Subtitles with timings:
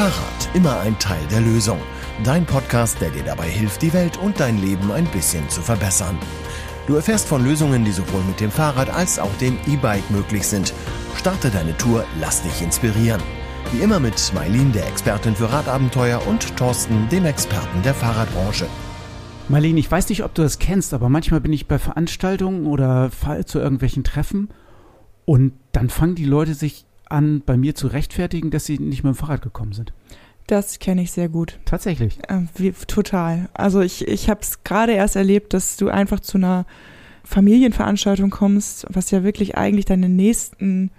[0.00, 1.78] Fahrrad, immer ein Teil der Lösung.
[2.24, 6.18] Dein Podcast, der dir dabei hilft, die Welt und dein Leben ein bisschen zu verbessern.
[6.86, 10.72] Du erfährst von Lösungen, die sowohl mit dem Fahrrad als auch dem E-Bike möglich sind.
[11.16, 13.20] Starte deine Tour, lass dich inspirieren.
[13.72, 18.68] Wie immer mit Mailin, der Expertin für Radabenteuer, und Thorsten, dem Experten der Fahrradbranche.
[19.50, 23.10] Marlene, ich weiß nicht, ob du das kennst, aber manchmal bin ich bei Veranstaltungen oder
[23.44, 24.48] zu irgendwelchen Treffen
[25.26, 29.14] und dann fangen die Leute sich an, bei mir zu rechtfertigen, dass sie nicht mit
[29.14, 29.92] dem Fahrrad gekommen sind.
[30.46, 31.60] Das kenne ich sehr gut.
[31.64, 32.18] Tatsächlich.
[32.28, 33.48] Äh, wie, total.
[33.54, 36.66] Also ich, ich habe es gerade erst erlebt, dass du einfach zu einer
[37.24, 40.90] Familienveranstaltung kommst, was ja wirklich eigentlich deine nächsten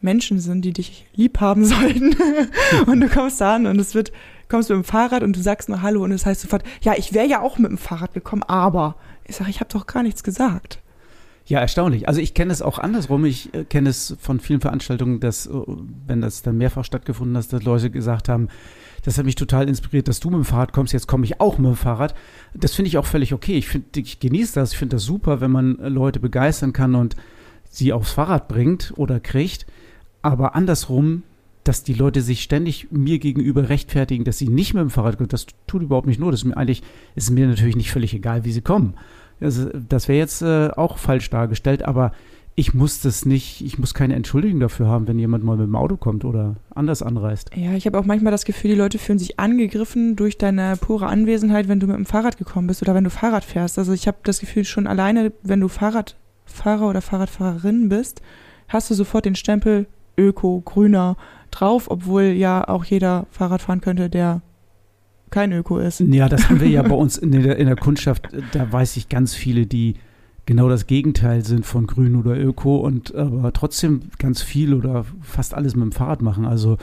[0.00, 2.16] Menschen sind, die dich lieb haben sollten.
[2.86, 4.12] und du kommst da an und es wird,
[4.48, 6.94] kommst mit dem Fahrrad und du sagst nur Hallo und es das heißt sofort, ja,
[6.96, 10.02] ich wäre ja auch mit dem Fahrrad gekommen, aber ich sage, ich habe doch gar
[10.02, 10.80] nichts gesagt.
[11.50, 12.06] Ja, erstaunlich.
[12.06, 13.24] Also ich kenne es auch andersrum.
[13.24, 15.50] Ich äh, kenne es von vielen Veranstaltungen, dass, äh,
[16.06, 18.46] wenn das dann mehrfach stattgefunden hat, dass Leute gesagt haben,
[19.02, 21.58] das hat mich total inspiriert, dass du mit dem Fahrrad kommst, jetzt komme ich auch
[21.58, 22.14] mit dem Fahrrad.
[22.54, 23.58] Das finde ich auch völlig okay.
[23.58, 27.16] Ich, ich genieße das, ich finde das super, wenn man Leute begeistern kann und
[27.68, 29.66] sie aufs Fahrrad bringt oder kriegt.
[30.22, 31.24] Aber andersrum,
[31.64, 35.28] dass die Leute sich ständig mir gegenüber rechtfertigen, dass sie nicht mit dem Fahrrad kommen,
[35.28, 36.30] das tut überhaupt nicht nur.
[36.30, 36.84] Das ist mir eigentlich,
[37.16, 38.94] ist mir natürlich nicht völlig egal, wie sie kommen.
[39.40, 42.12] Das, das wäre jetzt äh, auch falsch dargestellt, aber
[42.54, 45.76] ich muss das nicht, ich muss keine Entschuldigung dafür haben, wenn jemand mal mit dem
[45.76, 47.50] Auto kommt oder anders anreist.
[47.54, 51.06] Ja, ich habe auch manchmal das Gefühl, die Leute fühlen sich angegriffen durch deine pure
[51.06, 53.78] Anwesenheit, wenn du mit dem Fahrrad gekommen bist oder wenn du Fahrrad fährst.
[53.78, 58.20] Also ich habe das Gefühl, schon alleine, wenn du Fahrradfahrer oder Fahrradfahrerin bist,
[58.68, 59.86] hast du sofort den Stempel
[60.18, 61.16] Öko, Grüner
[61.50, 64.42] drauf, obwohl ja auch jeder Fahrrad fahren könnte, der
[65.30, 66.00] kein Öko ist.
[66.00, 68.28] Ja, das haben wir ja bei uns in der, in der Kundschaft.
[68.52, 69.94] Da weiß ich ganz viele, die
[70.46, 75.54] genau das Gegenteil sind von Grün oder Öko und aber trotzdem ganz viel oder fast
[75.54, 76.44] alles mit dem Fahrrad machen.
[76.44, 76.76] Also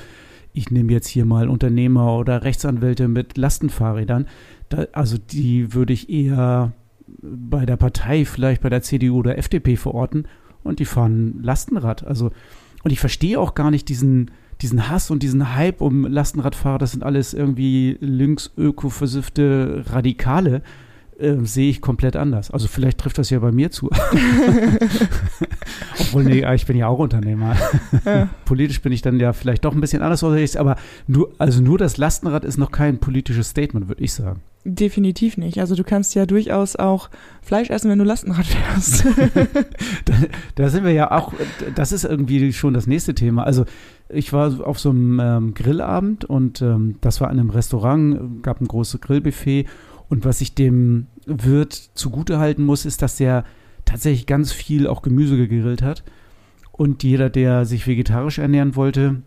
[0.53, 4.28] ich nehme jetzt hier mal Unternehmer oder Rechtsanwälte mit Lastenfahrrädern.
[4.70, 6.72] Da, also die würde ich eher
[7.22, 10.28] bei der Partei, vielleicht bei der CDU oder FDP verorten
[10.64, 12.06] und die fahren Lastenrad.
[12.06, 12.31] Also
[12.84, 14.31] und ich verstehe auch gar nicht diesen
[14.62, 20.62] diesen Hass und diesen Hype um Lastenradfahrer, das sind alles irgendwie links öko-versiffte Radikale,
[21.19, 22.51] äh, sehe ich komplett anders.
[22.51, 23.90] Also vielleicht trifft das ja bei mir zu.
[26.00, 27.56] Obwohl, nee, ich bin ja auch Unternehmer.
[28.06, 28.29] Ja.
[28.46, 30.75] Politisch bin ich dann ja vielleicht doch ein bisschen anders unterwegs, aber
[31.07, 34.41] nur, also nur das Lastenrad ist noch kein politisches Statement, würde ich sagen.
[34.69, 35.61] Definitiv nicht.
[35.61, 37.09] Also du kannst ja durchaus auch
[37.41, 39.05] Fleisch essen, wenn du Lastenrad fährst.
[40.05, 40.13] da,
[40.55, 41.31] da, sind wir ja auch,
[41.73, 43.44] das ist irgendwie schon das nächste Thema.
[43.44, 43.63] Also
[44.09, 48.59] ich war auf so einem ähm, Grillabend und ähm, das war in einem Restaurant, gab
[48.59, 49.67] ein großes Grillbuffet
[50.09, 53.45] und was ich dem Wirt zugutehalten muss, ist, dass der
[53.85, 56.03] tatsächlich ganz viel auch Gemüse gegrillt hat
[56.73, 59.22] und jeder, der sich vegetarisch ernähren wollte,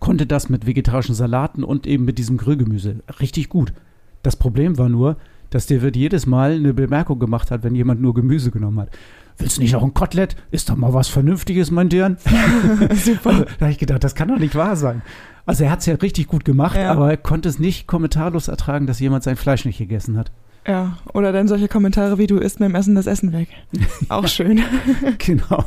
[0.00, 3.74] konnte das mit vegetarischen Salaten und eben mit diesem Grillgemüse richtig gut.
[4.22, 5.16] Das Problem war nur,
[5.50, 8.90] dass der Wirt jedes Mal eine Bemerkung gemacht hat, wenn jemand nur Gemüse genommen hat.
[9.38, 10.36] Willst du nicht auch ein Kotelett?
[10.50, 12.16] Ist doch mal was Vernünftiges, mein Dirn.
[12.94, 13.30] Super.
[13.30, 15.02] Also, da habe ich gedacht, das kann doch nicht wahr sein.
[15.44, 16.90] Also er hat es ja richtig gut gemacht, ja.
[16.90, 20.30] aber er konnte es nicht kommentarlos ertragen, dass jemand sein Fleisch nicht gegessen hat.
[20.66, 23.48] Ja, oder dann solche Kommentare wie du isst mit dem Essen das Essen weg.
[24.08, 24.60] Auch schön.
[25.18, 25.64] genau.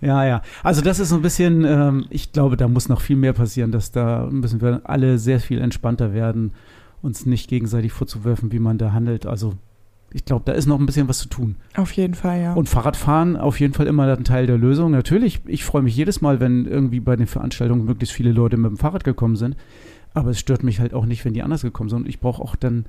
[0.00, 0.42] Ja, ja.
[0.64, 3.70] Also das ist so ein bisschen, ähm, ich glaube, da muss noch viel mehr passieren,
[3.70, 6.52] dass da müssen wir alle sehr viel entspannter werden,
[7.04, 9.26] uns nicht gegenseitig vorzuwerfen, wie man da handelt.
[9.26, 9.54] Also
[10.12, 11.56] ich glaube, da ist noch ein bisschen was zu tun.
[11.76, 12.54] Auf jeden Fall, ja.
[12.54, 14.92] Und Fahrradfahren auf jeden Fall immer ein Teil der Lösung.
[14.92, 18.70] Natürlich, ich freue mich jedes Mal, wenn irgendwie bei den Veranstaltungen möglichst viele Leute mit
[18.70, 19.56] dem Fahrrad gekommen sind.
[20.14, 22.02] Aber es stört mich halt auch nicht, wenn die anders gekommen sind.
[22.02, 22.86] Und ich brauche auch dann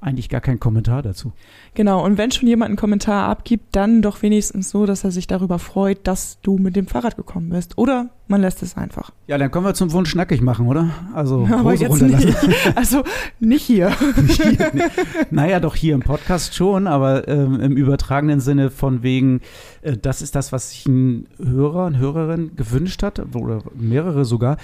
[0.00, 1.32] eigentlich gar keinen Kommentar dazu.
[1.74, 5.26] Genau, und wenn schon jemand einen Kommentar abgibt, dann doch wenigstens so, dass er sich
[5.26, 7.78] darüber freut, dass du mit dem Fahrrad gekommen bist.
[7.78, 9.10] Oder man lässt es einfach.
[9.28, 10.90] Ja, dann kommen wir zum Wunsch nackig machen, oder?
[11.14, 12.36] Also aber jetzt nicht.
[12.74, 13.04] Also
[13.38, 13.92] nicht hier.
[14.28, 14.82] hier nee.
[15.30, 19.40] Naja, doch hier im Podcast schon, aber ähm, im übertragenen Sinne von wegen,
[19.82, 24.56] äh, das ist das, was sich ein Hörer, eine Hörerin gewünscht hat, oder mehrere sogar,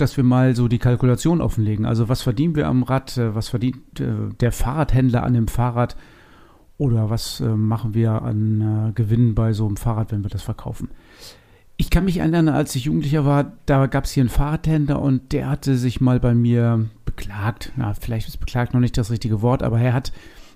[0.00, 1.86] dass wir mal so die Kalkulation offenlegen.
[1.86, 5.96] Also was verdienen wir am Rad, äh, was verdient äh, der Fahrradhändler an dem Fahrrad
[6.76, 10.88] oder was äh, machen wir an Gewinnen bei so einem Fahrrad, wenn wir das verkaufen.
[11.76, 15.32] Ich kann mich erinnern, als ich Jugendlicher war, da gab es hier einen Fahrradhändler und
[15.32, 17.72] der hatte sich mal bei mir beklagt.
[17.76, 20.12] Na, vielleicht ist beklagt noch nicht das richtige Wort, aber er hat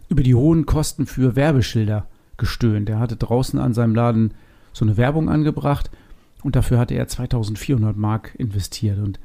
[0.08, 2.06] über die hohen Kosten für Werbeschilder
[2.38, 2.88] gestöhnt.
[2.90, 4.34] Er hatte draußen an seinem Laden
[4.72, 5.90] so eine Werbung angebracht
[6.42, 8.98] und dafür hatte er 2400 Mark investiert.
[8.98, 9.20] Und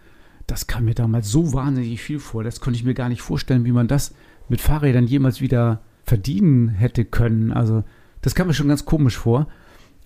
[0.48, 2.44] das kam mir damals so wahnsinnig viel vor.
[2.44, 4.16] Das konnte ich mir gar nicht vorstellen, wie man das
[4.50, 7.52] mit Fahrrädern jemals wieder verdienen hätte können.
[7.52, 7.84] Also,
[8.22, 9.48] das kam mir schon ganz komisch vor.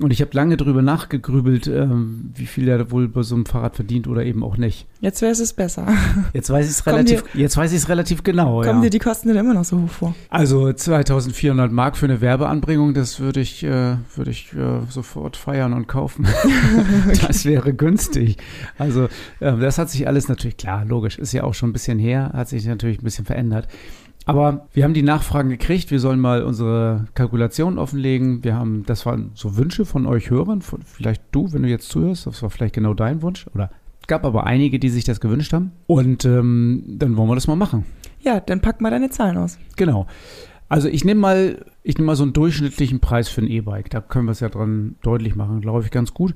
[0.02, 3.76] Und ich habe lange darüber nachgegrübelt, ähm, wie viel er wohl bei so einem Fahrrad
[3.76, 4.88] verdient oder eben auch nicht.
[5.00, 5.88] Jetzt wäre es besser.
[6.34, 8.62] Jetzt weiß ich es relativ, jetzt weiß ich es relativ genau.
[8.62, 8.82] Kommen ja.
[8.84, 10.16] dir die Kosten denn immer noch so hoch vor?
[10.30, 15.74] Also 2400 Mark für eine Werbeanbringung, das würde ich, äh, würde ich äh, sofort feiern
[15.74, 16.28] und kaufen.
[17.28, 18.38] das wäre günstig.
[18.78, 19.06] Also
[19.40, 22.32] äh, das hat sich alles natürlich, klar, logisch, ist ja auch schon ein bisschen her,
[22.34, 23.68] hat sich natürlich ein bisschen verändert.
[24.26, 28.44] Aber wir haben die Nachfragen gekriegt, wir sollen mal unsere Kalkulation offenlegen.
[28.44, 31.90] Wir haben, das waren so Wünsche von euch Hörern, von, vielleicht du, wenn du jetzt
[31.90, 33.48] zuhörst, das war vielleicht genau dein Wunsch.
[33.54, 33.72] Oder
[34.08, 35.72] gab aber einige, die sich das gewünscht haben.
[35.88, 37.86] Und ähm, dann wollen wir das mal machen.
[38.22, 39.58] Ja, dann pack mal deine Zahlen aus.
[39.76, 40.06] Genau.
[40.70, 43.90] Also ich nehme mal, ich nehme mal so einen durchschnittlichen Preis für ein E-Bike.
[43.90, 46.36] Da können wir es ja dran deutlich machen, glaube ich, ganz gut.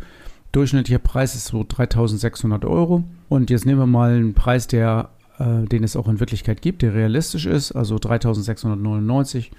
[0.52, 3.04] Durchschnittlicher Preis ist so 3600 Euro.
[3.30, 5.10] Und jetzt nehmen wir mal einen Preis, der
[5.40, 9.52] äh, den es auch in Wirklichkeit gibt, der realistisch ist, also 3699.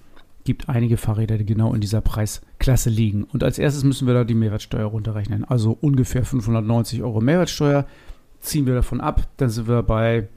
[0.45, 3.25] Gibt einige Fahrräder, die genau in dieser Preisklasse liegen.
[3.25, 5.45] Und als erstes müssen wir da die Mehrwertsteuer runterrechnen.
[5.45, 7.85] Also ungefähr 590 Euro Mehrwertsteuer
[8.41, 9.27] ziehen wir davon ab.
[9.39, 10.29] Dann sind wir bei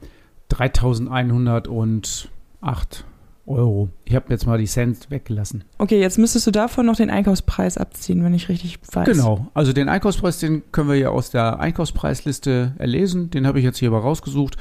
[0.48, 3.04] 3108
[3.46, 3.88] Euro.
[4.04, 5.64] Ich habe jetzt mal die Cent weggelassen.
[5.78, 9.06] Okay, jetzt müsstest du davon noch den Einkaufspreis abziehen, wenn ich richtig weiß.
[9.06, 9.46] Genau.
[9.54, 13.30] Also den Einkaufspreis, den können wir ja aus der Einkaufspreisliste erlesen.
[13.30, 14.56] Den habe ich jetzt hier aber rausgesucht.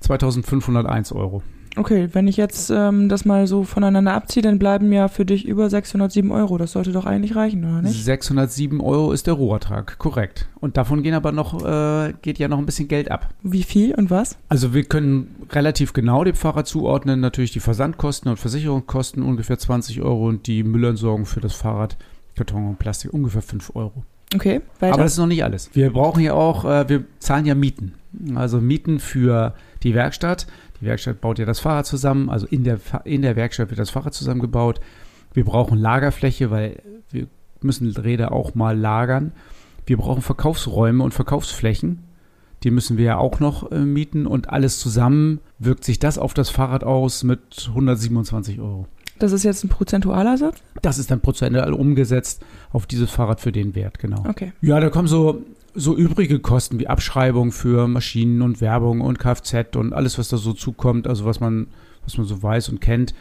[0.00, 1.42] 2501 Euro.
[1.76, 5.46] Okay, wenn ich jetzt ähm, das mal so voneinander abziehe, dann bleiben ja für dich
[5.46, 6.58] über 607 Euro.
[6.58, 8.04] Das sollte doch eigentlich reichen, oder nicht?
[8.04, 10.48] 607 Euro ist der Rohertrag, korrekt.
[10.58, 13.32] Und davon gehen aber noch, äh, geht ja noch ein bisschen Geld ab.
[13.42, 14.36] Wie viel und was?
[14.48, 20.02] Also wir können relativ genau dem Fahrer zuordnen, natürlich die Versandkosten und Versicherungskosten ungefähr 20
[20.02, 21.96] Euro und die Müllentsorgung für das Fahrrad,
[22.34, 24.02] Karton und Plastik ungefähr 5 Euro.
[24.34, 24.94] Okay, weiter.
[24.94, 25.70] Aber das ist noch nicht alles.
[25.72, 27.94] Wir brauchen ja auch, äh, wir zahlen ja Mieten.
[28.34, 30.46] Also Mieten für die Werkstatt.
[30.80, 33.90] Die Werkstatt baut ja das Fahrrad zusammen, also in der, in der Werkstatt wird das
[33.90, 34.80] Fahrrad zusammengebaut.
[35.32, 37.26] Wir brauchen Lagerfläche, weil wir
[37.60, 39.32] müssen Räder auch mal lagern.
[39.86, 42.04] Wir brauchen Verkaufsräume und Verkaufsflächen.
[42.62, 46.34] Die müssen wir ja auch noch äh, mieten und alles zusammen wirkt sich das auf
[46.34, 48.86] das Fahrrad aus mit 127 Euro.
[49.18, 50.62] Das ist jetzt ein prozentualer Satz?
[50.80, 54.24] Das ist dann prozentual umgesetzt auf dieses Fahrrad für den Wert, genau.
[54.26, 54.52] Okay.
[54.62, 55.42] Ja, da kommen so,
[55.80, 60.36] so übrige Kosten wie Abschreibung für Maschinen und Werbung und Kfz und alles, was da
[60.36, 61.68] so zukommt, also was man,
[62.04, 63.14] was man so weiß und kennt.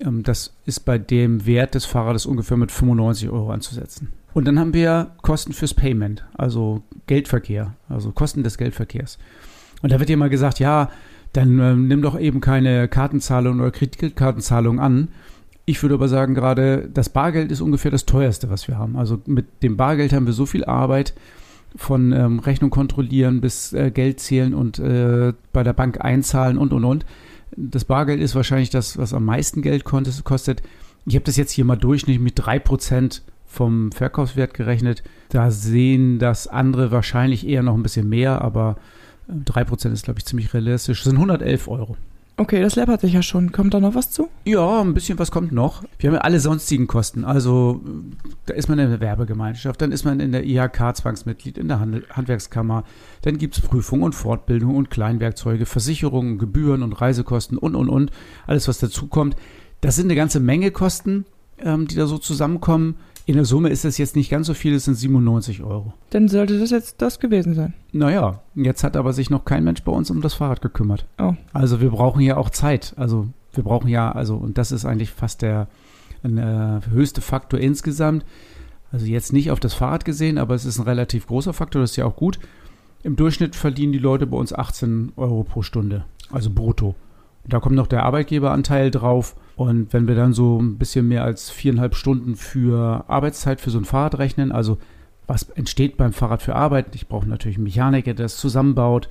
[0.00, 4.08] Ähm, das ist bei dem Wert des Fahrrades ungefähr mit 95 Euro anzusetzen.
[4.32, 9.18] Und dann haben wir Kosten fürs Payment, also Geldverkehr, also Kosten des Geldverkehrs.
[9.82, 10.90] Und da wird ja mal gesagt, ja,
[11.32, 15.08] dann ähm, nimm doch eben keine Kartenzahlung oder Kreditkartenzahlung an.
[15.64, 18.96] Ich würde aber sagen, gerade das Bargeld ist ungefähr das teuerste, was wir haben.
[18.96, 21.14] Also mit dem Bargeld haben wir so viel Arbeit
[21.76, 26.72] von ähm, Rechnung kontrollieren bis äh, Geld zählen und äh, bei der Bank einzahlen und
[26.72, 27.06] und und.
[27.56, 30.62] Das Bargeld ist wahrscheinlich das, was am meisten Geld kostet.
[31.06, 35.02] Ich habe das jetzt hier mal durchschnittlich mit 3% vom Verkaufswert gerechnet.
[35.28, 38.76] Da sehen das andere wahrscheinlich eher noch ein bisschen mehr, aber
[39.28, 41.00] 3% ist, glaube ich, ziemlich realistisch.
[41.02, 41.96] Das sind 111 Euro.
[42.40, 43.52] Okay, das läppert sich ja schon.
[43.52, 44.30] Kommt da noch was zu?
[44.46, 45.84] Ja, ein bisschen was kommt noch.
[45.98, 47.26] Wir haben ja alle sonstigen Kosten.
[47.26, 47.82] Also
[48.46, 51.80] da ist man in der Werbegemeinschaft, dann ist man in der IHK Zwangsmitglied, in der
[51.80, 52.84] Handel Handwerkskammer.
[53.20, 58.10] Dann gibt es Prüfung und Fortbildung und Kleinwerkzeuge, Versicherungen, Gebühren und Reisekosten und, und, und.
[58.46, 59.36] Alles, was dazukommt.
[59.82, 61.26] Das sind eine ganze Menge Kosten,
[61.58, 62.96] ähm, die da so zusammenkommen.
[63.30, 65.92] In der Summe ist das jetzt nicht ganz so viel, es sind 97 Euro.
[66.10, 67.74] Dann sollte das jetzt das gewesen sein.
[67.92, 71.06] Naja, jetzt hat aber sich noch kein Mensch bei uns um das Fahrrad gekümmert.
[71.16, 71.34] Oh.
[71.52, 72.92] Also wir brauchen ja auch Zeit.
[72.96, 75.68] Also wir brauchen ja, also, und das ist eigentlich fast der
[76.24, 78.24] äh, höchste Faktor insgesamt.
[78.90, 81.92] Also jetzt nicht auf das Fahrrad gesehen, aber es ist ein relativ großer Faktor, das
[81.92, 82.40] ist ja auch gut.
[83.04, 86.96] Im Durchschnitt verdienen die Leute bei uns 18 Euro pro Stunde, also brutto.
[87.46, 89.36] Da kommt noch der Arbeitgeberanteil drauf.
[89.56, 93.78] Und wenn wir dann so ein bisschen mehr als viereinhalb Stunden für Arbeitszeit für so
[93.78, 94.78] ein Fahrrad rechnen, also
[95.26, 96.94] was entsteht beim Fahrrad für Arbeit?
[96.94, 99.08] Ich brauche natürlich einen Mechaniker, der das zusammenbaut.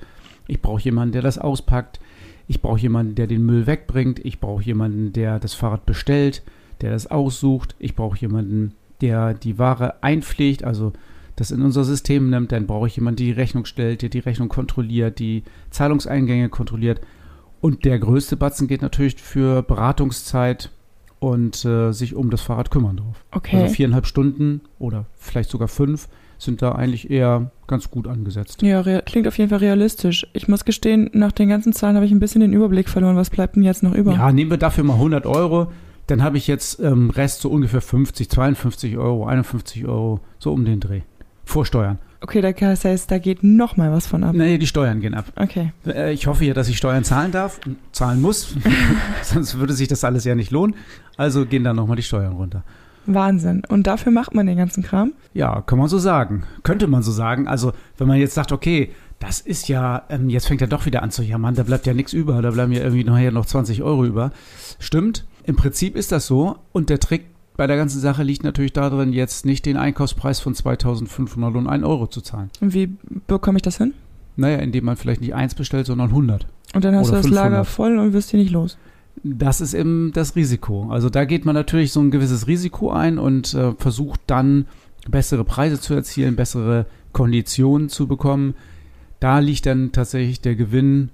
[0.48, 2.00] Ich brauche jemanden, der das auspackt.
[2.46, 4.18] Ich brauche jemanden, der den Müll wegbringt.
[4.24, 6.42] Ich brauche jemanden, der das Fahrrad bestellt,
[6.80, 7.76] der das aussucht.
[7.78, 10.92] Ich brauche jemanden, der die Ware einpflegt, also
[11.36, 12.52] das in unser System nimmt.
[12.52, 17.00] Dann brauche ich jemanden, der die Rechnung stellt, der die Rechnung kontrolliert, die Zahlungseingänge kontrolliert.
[17.60, 20.70] Und der größte Batzen geht natürlich für Beratungszeit
[21.18, 23.24] und äh, sich um das Fahrrad kümmern drauf.
[23.30, 23.56] Okay.
[23.56, 28.62] Also viereinhalb Stunden oder vielleicht sogar fünf sind da eigentlich eher ganz gut angesetzt.
[28.62, 30.26] Ja, klingt auf jeden Fall realistisch.
[30.32, 33.16] Ich muss gestehen, nach den ganzen Zahlen habe ich ein bisschen den Überblick verloren.
[33.16, 34.12] Was bleibt denn jetzt noch über?
[34.12, 35.70] Ja, nehmen wir dafür mal 100 Euro.
[36.06, 40.64] Dann habe ich jetzt ähm, Rest so ungefähr 50, 52 Euro, 51 Euro, so um
[40.64, 41.02] den Dreh.
[41.44, 41.66] Vor
[42.22, 44.34] Okay, das heißt, da geht noch mal was von ab.
[44.34, 45.26] Nee, die Steuern gehen ab.
[45.36, 45.72] Okay.
[45.86, 47.60] Äh, ich hoffe ja, dass ich Steuern zahlen darf,
[47.92, 48.54] zahlen muss,
[49.22, 50.76] sonst würde sich das alles ja nicht lohnen.
[51.16, 52.62] Also gehen dann nochmal die Steuern runter.
[53.06, 53.62] Wahnsinn.
[53.68, 55.14] Und dafür macht man den ganzen Kram?
[55.32, 56.44] Ja, kann man so sagen.
[56.62, 57.48] Könnte man so sagen.
[57.48, 61.02] Also, wenn man jetzt sagt, okay, das ist ja, ähm, jetzt fängt er doch wieder
[61.02, 63.82] an zu jammern, da bleibt ja nichts über, da bleiben ja irgendwie nachher noch 20
[63.82, 64.32] Euro über.
[64.78, 66.56] Stimmt, im Prinzip ist das so.
[66.72, 67.26] Und der Trick
[67.60, 71.84] bei der ganzen Sache liegt natürlich darin, jetzt nicht den Einkaufspreis von 2500 und 1
[71.84, 72.48] Euro zu zahlen.
[72.62, 72.88] Und wie
[73.26, 73.92] bekomme ich das hin?
[74.36, 76.46] Naja, indem man vielleicht nicht eins bestellt, sondern 100.
[76.72, 77.50] Und dann hast Oder du das 500.
[77.52, 78.78] Lager voll und wirst hier nicht los.
[79.22, 80.88] Das ist eben das Risiko.
[80.88, 84.64] Also da geht man natürlich so ein gewisses Risiko ein und äh, versucht dann
[85.10, 88.54] bessere Preise zu erzielen, bessere Konditionen zu bekommen.
[89.18, 91.10] Da liegt dann tatsächlich der Gewinn.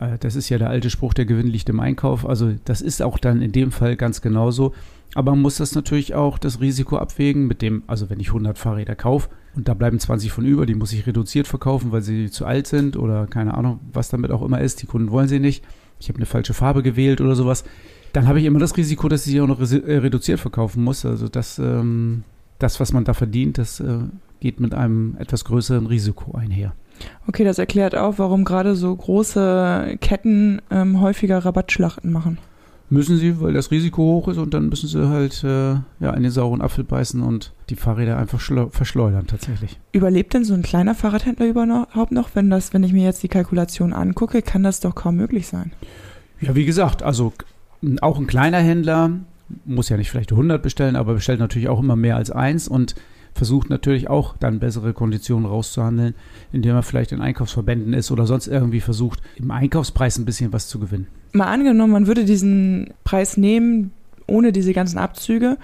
[0.00, 2.26] Äh, das ist ja der alte Spruch, der Gewinn liegt im Einkauf.
[2.26, 4.72] Also das ist auch dann in dem Fall ganz genauso.
[5.14, 8.58] Aber man muss das natürlich auch das Risiko abwägen mit dem, also wenn ich 100
[8.58, 12.30] Fahrräder kaufe und da bleiben 20 von über, die muss ich reduziert verkaufen, weil sie
[12.30, 14.82] zu alt sind oder keine Ahnung, was damit auch immer ist.
[14.82, 15.64] Die Kunden wollen sie nicht.
[15.98, 17.64] Ich habe eine falsche Farbe gewählt oder sowas.
[18.12, 21.06] Dann habe ich immer das Risiko, dass ich sie auch noch äh, reduziert verkaufen muss.
[21.06, 22.24] Also das, ähm,
[22.58, 23.98] das, was man da verdient, das äh,
[24.40, 26.74] geht mit einem etwas größeren Risiko einher.
[27.26, 32.38] Okay, das erklärt auch, warum gerade so große Ketten ähm, häufiger Rabattschlachten machen.
[32.88, 36.22] Müssen sie, weil das Risiko hoch ist und dann müssen sie halt äh, ja, in
[36.22, 39.76] den sauren Apfel beißen und die Fahrräder einfach schleu- verschleudern tatsächlich.
[39.90, 42.30] Überlebt denn so ein kleiner Fahrradhändler überhaupt noch?
[42.34, 45.72] Wenn das, wenn ich mir jetzt die Kalkulation angucke, kann das doch kaum möglich sein.
[46.40, 47.32] Ja, wie gesagt, also
[48.02, 49.10] auch ein kleiner Händler
[49.64, 52.94] muss ja nicht vielleicht 100 bestellen, aber bestellt natürlich auch immer mehr als eins und
[53.36, 56.14] versucht natürlich auch dann bessere Konditionen rauszuhandeln,
[56.52, 60.68] indem er vielleicht in Einkaufsverbänden ist oder sonst irgendwie versucht, im Einkaufspreis ein bisschen was
[60.68, 61.06] zu gewinnen.
[61.32, 63.92] Mal angenommen, man würde diesen Preis nehmen,
[64.26, 65.58] ohne diese ganzen Abzüge.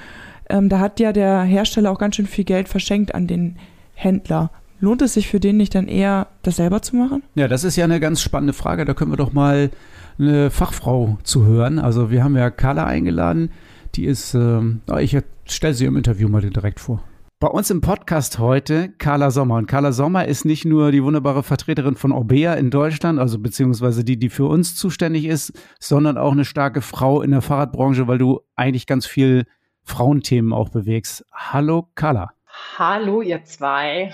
[0.48, 3.56] Ähm, da hat ja der Hersteller auch ganz schön viel Geld verschenkt an den
[3.94, 4.50] Händler.
[4.80, 7.22] Lohnt es sich für den nicht dann eher, das selber zu machen?
[7.36, 8.84] Ja, das ist ja eine ganz spannende Frage.
[8.84, 9.70] Da können wir doch mal
[10.18, 11.78] eine Fachfrau zu hören.
[11.78, 13.50] Also wir haben ja Carla eingeladen.
[13.94, 17.02] Die ist, ähm, ah, ich stelle sie im Interview mal direkt vor.
[17.42, 19.56] Bei uns im Podcast heute Carla Sommer.
[19.56, 24.04] Und Carla Sommer ist nicht nur die wunderbare Vertreterin von Orbea in Deutschland, also beziehungsweise
[24.04, 28.18] die, die für uns zuständig ist, sondern auch eine starke Frau in der Fahrradbranche, weil
[28.18, 29.44] du eigentlich ganz viel
[29.82, 31.26] Frauenthemen auch bewegst.
[31.32, 32.30] Hallo Carla.
[32.78, 34.12] Hallo, ihr zwei.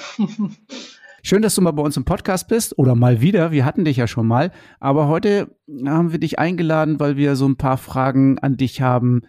[1.22, 3.50] Schön, dass du mal bei uns im Podcast bist oder mal wieder.
[3.50, 4.52] Wir hatten dich ja schon mal.
[4.80, 5.54] Aber heute
[5.84, 9.20] haben wir dich eingeladen, weil wir so ein paar Fragen an dich haben,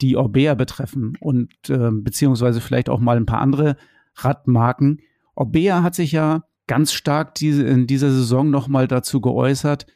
[0.00, 3.76] die Orbea betreffen und äh, beziehungsweise vielleicht auch mal ein paar andere
[4.14, 5.00] Radmarken.
[5.34, 9.86] Orbea hat sich ja ganz stark diese, in dieser Saison nochmal dazu geäußert,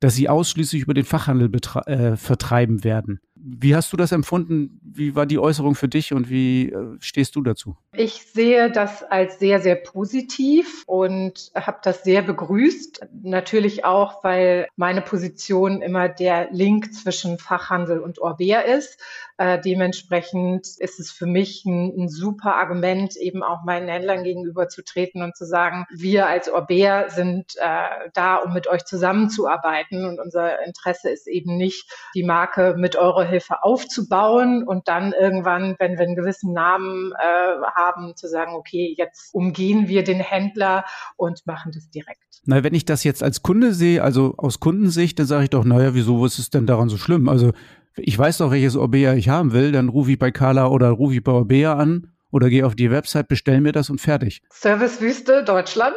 [0.00, 1.50] dass sie ausschließlich über den Fachhandel
[1.86, 3.20] äh, vertreiben werden.
[3.34, 4.80] Wie hast du das empfunden?
[4.82, 7.76] Wie war die Äußerung für dich und wie äh, stehst du dazu?
[7.92, 13.06] Ich sehe das als sehr, sehr positiv und habe das sehr begrüßt.
[13.22, 18.98] Natürlich auch, weil meine Position immer der Link zwischen Fachhandel und Orbea ist.
[19.38, 25.22] Äh, dementsprechend ist es für mich ein, ein super Argument, eben auch meinen Händlern gegenüberzutreten
[25.22, 30.64] und zu sagen, wir als Orbea sind äh, da, um mit euch zusammenzuarbeiten und unser
[30.66, 36.06] Interesse ist eben nicht, die Marke mit eurer Hilfe aufzubauen und dann irgendwann, wenn wir
[36.06, 40.84] einen gewissen Namen äh, haben, zu sagen, okay, jetzt umgehen wir den Händler
[41.16, 42.40] und machen das direkt.
[42.44, 45.64] Na, wenn ich das jetzt als Kunde sehe, also aus Kundensicht, dann sage ich doch,
[45.64, 47.28] naja, wieso was ist denn daran so schlimm?
[47.28, 47.52] Also
[48.00, 51.14] ich weiß doch, welches Orbea ich haben will, dann rufe ich bei Carla oder rufe
[51.14, 54.42] ich bei Orbea an oder gehe auf die Website, bestell mir das und fertig.
[54.50, 55.96] Servicewüste Deutschland,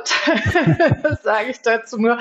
[1.24, 2.18] sage ich dazu nur.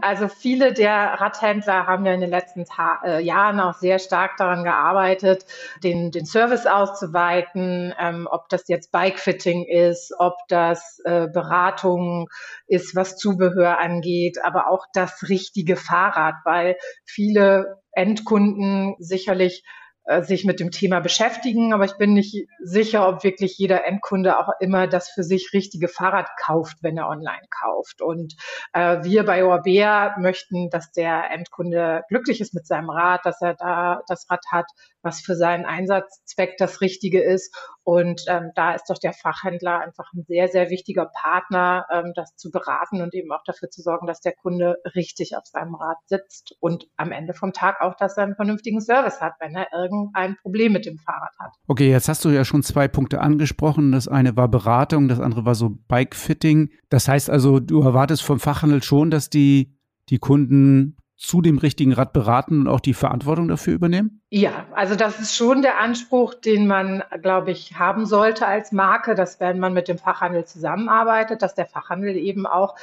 [0.00, 4.36] Also viele der Radhändler haben ja in den letzten Ta äh, Jahren auch sehr stark
[4.36, 5.46] daran gearbeitet,
[5.82, 12.28] den, den Service auszuweiten, ähm, ob das jetzt Bikefitting ist, ob das äh, Beratung
[12.66, 19.64] ist, was Zubehör angeht, aber auch das richtige Fahrrad, weil viele Endkunden sicherlich
[20.06, 24.38] äh, sich mit dem Thema beschäftigen, aber ich bin nicht sicher, ob wirklich jeder Endkunde
[24.38, 28.02] auch immer das für sich richtige Fahrrad kauft, wenn er online kauft.
[28.02, 28.34] Und
[28.74, 33.54] äh, wir bei Orbea möchten, dass der Endkunde glücklich ist mit seinem Rad, dass er
[33.54, 34.66] da das Rad hat,
[35.02, 37.56] was für seinen Einsatzzweck das Richtige ist.
[37.84, 42.34] Und ähm, da ist doch der Fachhändler einfach ein sehr, sehr wichtiger Partner, ähm, das
[42.34, 45.98] zu beraten und eben auch dafür zu sorgen, dass der Kunde richtig auf seinem Rad
[46.06, 49.66] sitzt und am Ende vom Tag auch, dass er einen vernünftigen Service hat, wenn er
[49.74, 51.52] irgendein Problem mit dem Fahrrad hat.
[51.68, 53.92] Okay, jetzt hast du ja schon zwei Punkte angesprochen.
[53.92, 56.70] Das eine war Beratung, das andere war so Bikefitting.
[56.88, 59.76] Das heißt also, du erwartest vom Fachhandel schon, dass die,
[60.08, 64.20] die Kunden zu dem richtigen Rad beraten und auch die Verantwortung dafür übernehmen?
[64.30, 69.14] Ja, also das ist schon der Anspruch, den man, glaube ich, haben sollte als Marke,
[69.14, 72.74] dass wenn man mit dem Fachhandel zusammenarbeitet, dass der Fachhandel eben auch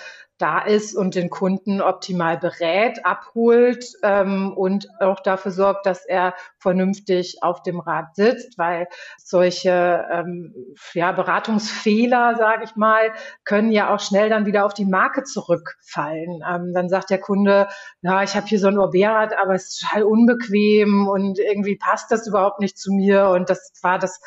[0.41, 6.33] da ist und den Kunden optimal berät, abholt ähm, und auch dafür sorgt, dass er
[6.57, 10.55] vernünftig auf dem Rad sitzt, weil solche ähm,
[10.93, 13.11] ja, Beratungsfehler, sage ich mal,
[13.43, 16.41] können ja auch schnell dann wieder auf die Marke zurückfallen.
[16.49, 17.67] Ähm, dann sagt der Kunde,
[18.01, 22.11] na, ich habe hier so ein Orbea-Rad, aber es ist total unbequem und irgendwie passt
[22.11, 24.19] das überhaupt nicht zu mir und das war das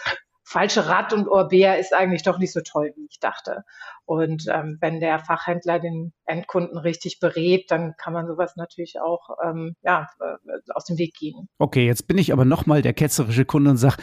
[0.54, 3.64] falsche Rad und Orbea ist eigentlich doch nicht so toll, wie ich dachte.
[4.04, 9.30] Und ähm, wenn der Fachhändler den Endkunden richtig berät, dann kann man sowas natürlich auch
[9.44, 11.49] ähm, ja, äh, aus dem Weg gehen.
[11.58, 13.96] Okay, jetzt bin ich aber nochmal der ketzerische Kunde und sage,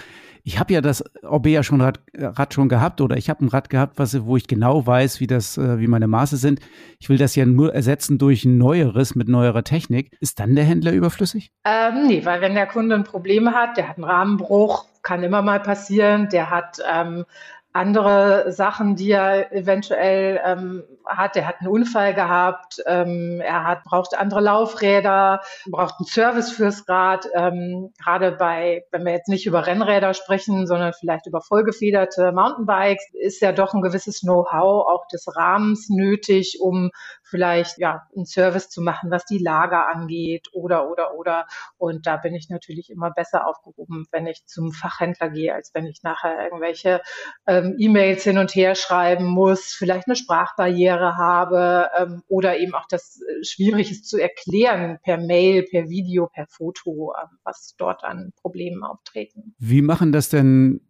[0.43, 3.69] ich habe ja das Orbea schon Rad, Rad schon gehabt oder ich habe ein Rad
[3.69, 6.60] gehabt, was, wo ich genau weiß, wie das, äh, wie meine Maße sind.
[7.00, 10.15] Ich will das ja nur ersetzen durch ein neueres mit neuerer Technik.
[10.19, 11.51] Ist dann der Händler überflüssig?
[11.65, 15.41] Ähm, nee, weil wenn der Kunde ein Problem hat, der hat einen Rahmenbruch, kann immer
[15.41, 17.25] mal passieren, der hat ähm,
[17.74, 20.83] andere Sachen, die er eventuell ähm,
[21.18, 21.36] hat.
[21.36, 26.88] Er hat einen Unfall gehabt, ähm, er hat, braucht andere Laufräder, braucht einen Service fürs
[26.88, 27.27] Rad.
[27.34, 33.03] Ähm, gerade bei, wenn wir jetzt nicht über Rennräder sprechen, sondern vielleicht über vollgefederte Mountainbikes,
[33.13, 36.91] ist ja doch ein gewisses Know-how auch des Rahmens nötig, um
[37.24, 41.48] vielleicht ja einen Service zu machen, was die Lager angeht oder oder oder.
[41.77, 45.86] Und da bin ich natürlich immer besser aufgehoben, wenn ich zum Fachhändler gehe, als wenn
[45.86, 47.01] ich nachher irgendwelche
[47.48, 52.88] ähm, E-Mails hin und her schreiben muss, vielleicht eine Sprachbarriere habe ähm, oder eben auch
[52.89, 58.03] das äh, schwierig ist zu erklären per Mail, per Video, per Foto, äh, was dort
[58.03, 59.55] an Problemen auftreten.
[59.60, 60.81] Wie machen das denn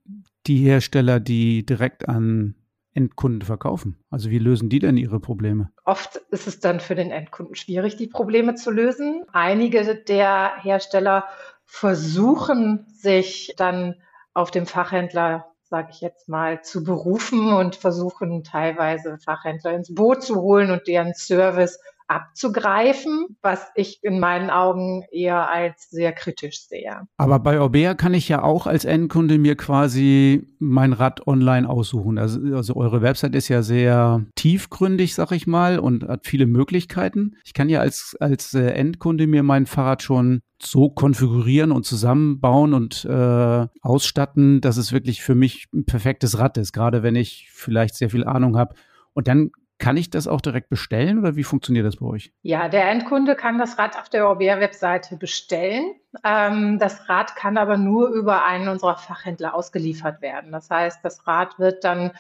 [0.47, 2.55] die Hersteller, die direkt an
[2.93, 4.03] Endkunden verkaufen?
[4.09, 5.71] Also wie lösen die denn ihre Probleme?
[5.85, 9.23] Oft ist es dann für den Endkunden schwierig, die Probleme zu lösen.
[9.31, 11.25] Einige der Hersteller
[11.65, 13.95] versuchen sich dann
[14.33, 20.21] auf dem Fachhändler sage ich jetzt mal, zu berufen und versuchen teilweise Fachhändler ins Boot
[20.21, 21.79] zu holen und deren Service
[22.11, 27.07] abzugreifen, was ich in meinen Augen eher als sehr kritisch sehe.
[27.17, 32.17] Aber bei Orbea kann ich ja auch als Endkunde mir quasi mein Rad online aussuchen.
[32.17, 37.37] Also, also eure Website ist ja sehr tiefgründig, sag ich mal, und hat viele Möglichkeiten.
[37.45, 42.73] Ich kann ja als, als äh, Endkunde mir mein Fahrrad schon so konfigurieren und zusammenbauen
[42.73, 47.49] und äh, ausstatten, dass es wirklich für mich ein perfektes Rad ist, gerade wenn ich
[47.51, 48.75] vielleicht sehr viel Ahnung habe.
[49.13, 52.31] Und dann kann ich das auch direkt bestellen oder wie funktioniert das bei euch?
[52.43, 55.95] Ja, der Endkunde kann das Rad auf der Orbea-Webseite bestellen.
[56.23, 60.51] Ähm, das Rad kann aber nur über einen unserer Fachhändler ausgeliefert werden.
[60.51, 62.11] Das heißt, das Rad wird dann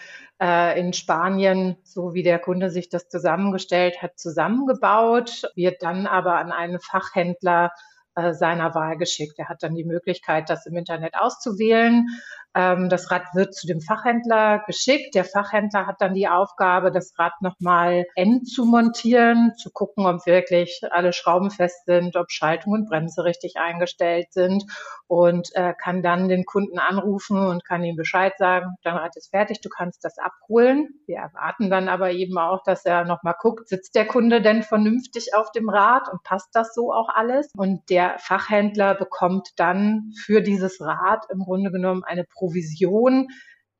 [0.41, 6.37] äh, in Spanien, so wie der Kunde sich das zusammengestellt hat, zusammengebaut, wird dann aber
[6.37, 7.71] an einen Fachhändler
[8.15, 9.37] äh, seiner Wahl geschickt.
[9.37, 12.07] Er hat dann die Möglichkeit, das im Internet auszuwählen.
[12.53, 15.15] Ähm, das Rad wird zu dem Fachhändler geschickt.
[15.15, 20.25] Der Fachhändler hat dann die Aufgabe, das Rad nochmal end zu montieren, zu gucken, ob
[20.25, 24.65] wirklich alle Schrauben fest sind, ob Schaltung und Bremse richtig eingestellt sind
[25.07, 29.29] und äh, kann dann den Kunden anrufen und kann ihm Bescheid sagen, dein Rad ist
[29.29, 30.89] fertig, du kannst das abholen.
[31.05, 35.33] Wir erwarten dann aber eben auch, dass er nochmal guckt, sitzt der Kunde denn vernünftig
[35.35, 37.49] auf dem Rad und passt das so auch alles?
[37.55, 43.27] Und der Fachhändler bekommt dann für dieses Rad im Grunde genommen eine Provision,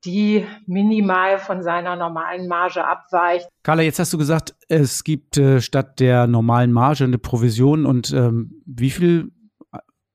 [0.06, 3.48] die minimal von seiner normalen Marge abweicht.
[3.64, 8.12] Carla, jetzt hast du gesagt, es gibt äh, statt der normalen Marge eine Provision und
[8.14, 9.32] ähm, wie viel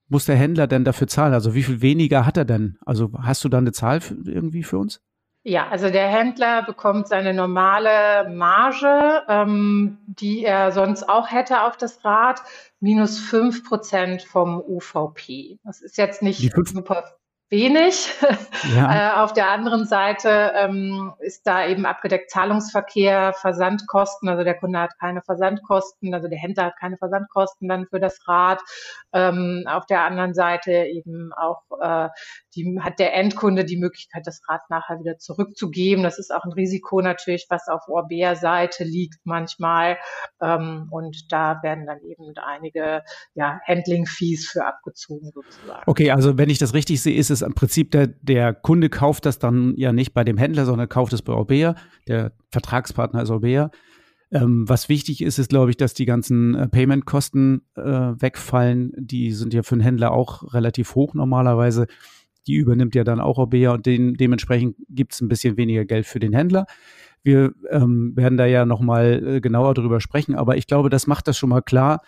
[0.09, 1.35] muss der Händler denn dafür zahlen?
[1.35, 2.79] Also wie viel weniger hat er denn?
[2.85, 5.01] Also hast du da eine Zahl für, irgendwie für uns?
[5.49, 11.77] Ja, also der Händler bekommt seine normale Marge, ähm, die er sonst auch hätte auf
[11.77, 12.43] das Rad,
[12.81, 15.59] minus fünf Prozent vom UVP.
[15.65, 17.17] Das ist jetzt nicht super
[17.49, 18.13] wenig.
[18.75, 19.15] Ja.
[19.19, 24.29] äh, auf der anderen Seite ähm, ist da eben abgedeckt Zahlungsverkehr, Versandkosten.
[24.29, 28.27] Also der Kunde hat keine Versandkosten, also der Händler hat keine Versandkosten dann für das
[28.27, 28.61] Rad.
[29.13, 32.09] Ähm, auf der anderen Seite eben auch äh,
[32.57, 36.03] die, hat der Endkunde die Möglichkeit, das Rad nachher wieder zurückzugeben.
[36.03, 39.99] Das ist auch ein Risiko natürlich, was auf Orbea-Seite liegt manchmal.
[40.41, 43.03] Ähm, und da werden dann eben einige
[43.35, 45.83] ja, Handling-Fees für abgezogen sozusagen.
[45.87, 49.27] Okay, also wenn ich das richtig sehe, ist es im Prinzip der, der Kunde kauft
[49.27, 51.75] das dann ja nicht bei dem Händler, sondern kauft es bei Orbea.
[52.09, 53.71] Der Vertragspartner ist Orbea.
[54.33, 58.93] Ähm, was wichtig ist, ist, glaube ich, dass die ganzen äh, Payment-Kosten äh, wegfallen.
[58.97, 61.87] Die sind ja für einen Händler auch relativ hoch normalerweise.
[62.47, 66.07] Die übernimmt ja dann auch Orbea und den, dementsprechend gibt es ein bisschen weniger Geld
[66.07, 66.67] für den Händler.
[67.23, 71.29] Wir ähm, werden da ja nochmal äh, genauer drüber sprechen, aber ich glaube, das macht
[71.29, 72.03] das schon mal klar,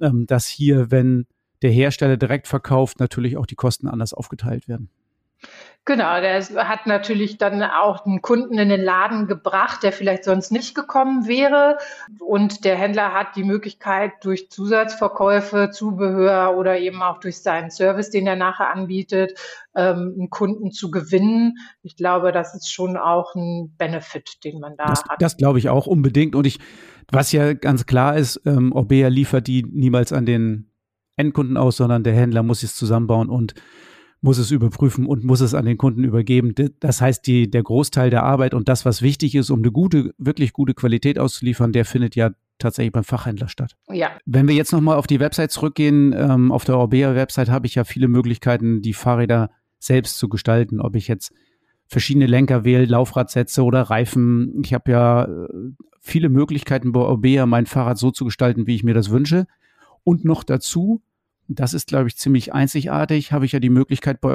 [0.00, 1.26] ähm, dass hier, wenn
[1.64, 4.90] der Hersteller direkt verkauft, natürlich auch die Kosten anders aufgeteilt werden.
[5.86, 10.50] Genau, der hat natürlich dann auch einen Kunden in den Laden gebracht, der vielleicht sonst
[10.50, 11.76] nicht gekommen wäre.
[12.20, 18.08] Und der Händler hat die Möglichkeit, durch Zusatzverkäufe, Zubehör oder eben auch durch seinen Service,
[18.08, 19.38] den er nachher anbietet,
[19.74, 21.56] ähm, einen Kunden zu gewinnen.
[21.82, 25.20] Ich glaube, das ist schon auch ein Benefit, den man da das, hat.
[25.20, 26.34] Das glaube ich auch unbedingt.
[26.34, 26.60] Und ich,
[27.10, 30.73] was ja ganz klar ist, ähm, Orbea liefert die niemals an den
[31.16, 33.54] Endkunden aus, sondern der Händler muss es zusammenbauen und
[34.20, 36.54] muss es überprüfen und muss es an den Kunden übergeben.
[36.80, 40.14] Das heißt, die, der Großteil der Arbeit und das, was wichtig ist, um eine gute,
[40.16, 43.76] wirklich gute Qualität auszuliefern, der findet ja tatsächlich beim Fachhändler statt.
[43.90, 44.12] Ja.
[44.24, 47.84] Wenn wir jetzt nochmal auf die Website zurückgehen, ähm, auf der Orbea-Website habe ich ja
[47.84, 50.80] viele Möglichkeiten, die Fahrräder selbst zu gestalten.
[50.80, 51.34] Ob ich jetzt
[51.86, 54.62] verschiedene Lenker wähle, Laufradsätze oder Reifen.
[54.64, 55.48] Ich habe ja äh,
[56.00, 59.46] viele Möglichkeiten bei Orbea, mein Fahrrad so zu gestalten, wie ich mir das wünsche.
[60.04, 61.02] Und noch dazu
[61.48, 63.32] das ist, glaube ich, ziemlich einzigartig.
[63.32, 64.34] Habe ich ja die Möglichkeit, bei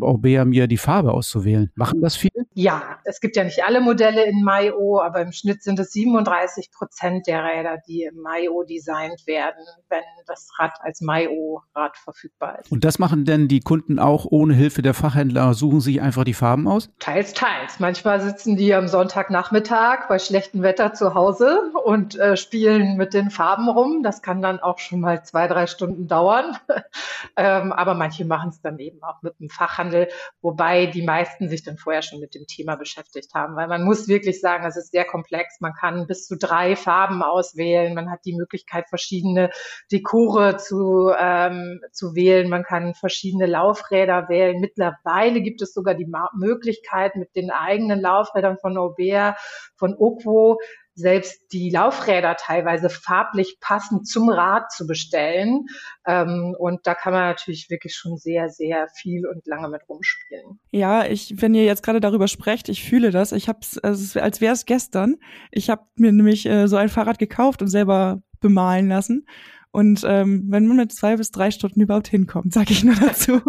[0.00, 1.70] Orbea mir die Farbe auszuwählen.
[1.74, 2.46] Machen das viele?
[2.54, 6.70] Ja, es gibt ja nicht alle Modelle in MyO, aber im Schnitt sind es 37
[6.72, 12.70] Prozent der Räder, die im MyO designt werden, wenn das Rad als MyO-Rad verfügbar ist.
[12.70, 15.54] Und das machen denn die Kunden auch ohne Hilfe der Fachhändler?
[15.54, 16.90] Suchen sich einfach die Farben aus?
[16.98, 17.80] Teils, teils.
[17.80, 23.30] Manchmal sitzen die am Sonntagnachmittag bei schlechtem Wetter zu Hause und äh, spielen mit den
[23.30, 24.02] Farben rum.
[24.02, 26.49] Das kann dann auch schon mal zwei, drei Stunden dauern.
[27.36, 30.08] ähm, aber manche machen es dann eben auch mit dem Fachhandel,
[30.40, 34.08] wobei die meisten sich dann vorher schon mit dem Thema beschäftigt haben, weil man muss
[34.08, 35.60] wirklich sagen, es ist sehr komplex.
[35.60, 37.94] Man kann bis zu drei Farben auswählen.
[37.94, 39.50] Man hat die Möglichkeit, verschiedene
[39.90, 42.48] Dekore zu, ähm, zu wählen.
[42.48, 44.60] Man kann verschiedene Laufräder wählen.
[44.60, 49.36] Mittlerweile gibt es sogar die Möglichkeit, mit den eigenen Laufrädern von Aubert,
[49.76, 50.58] von Oquo,
[50.94, 55.66] selbst die Laufräder teilweise farblich passend zum Rad zu bestellen.
[56.06, 60.60] Ähm, und da kann man natürlich wirklich schon sehr, sehr viel und lange mit rumspielen.
[60.70, 63.32] Ja, ich, wenn ihr jetzt gerade darüber sprecht, ich fühle das.
[63.32, 65.16] Ich habe es, also, als wäre es gestern.
[65.50, 69.26] Ich habe mir nämlich äh, so ein Fahrrad gekauft und selber bemalen lassen.
[69.72, 73.40] Und ähm, wenn man mit zwei bis drei Stunden überhaupt hinkommt, sage ich nur dazu.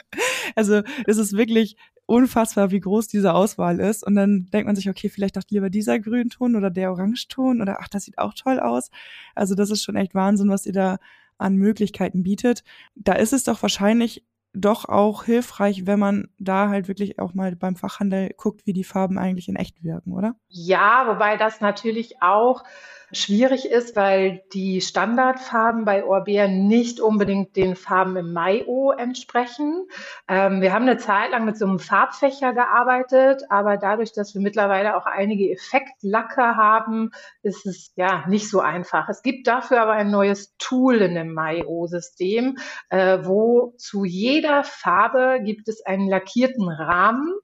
[0.54, 4.06] also es ist wirklich unfassbar, wie groß diese Auswahl ist.
[4.06, 7.78] Und dann denkt man sich, okay, vielleicht doch lieber dieser Grünton oder der Orangeton oder
[7.80, 8.90] ach, das sieht auch toll aus.
[9.34, 10.98] Also das ist schon echt Wahnsinn, was ihr da
[11.36, 12.62] an Möglichkeiten bietet.
[12.94, 14.24] Da ist es doch wahrscheinlich
[14.56, 18.84] doch auch hilfreich, wenn man da halt wirklich auch mal beim Fachhandel guckt, wie die
[18.84, 20.34] Farben eigentlich in echt wirken, oder?
[20.48, 22.64] Ja, wobei das natürlich auch
[23.12, 29.86] schwierig ist, weil die Standardfarben bei Orbea nicht unbedingt den Farben im Maio entsprechen.
[30.28, 34.42] Ähm, wir haben eine Zeit lang mit so einem Farbfächer gearbeitet, aber dadurch, dass wir
[34.42, 37.10] mittlerweile auch einige Effektlacke haben,
[37.42, 39.08] ist es ja nicht so einfach.
[39.08, 44.04] Es gibt dafür aber ein neues Tool in dem Maio-System, äh, wo zu
[44.46, 47.34] jeder Farbe gibt es einen lackierten Rahmen,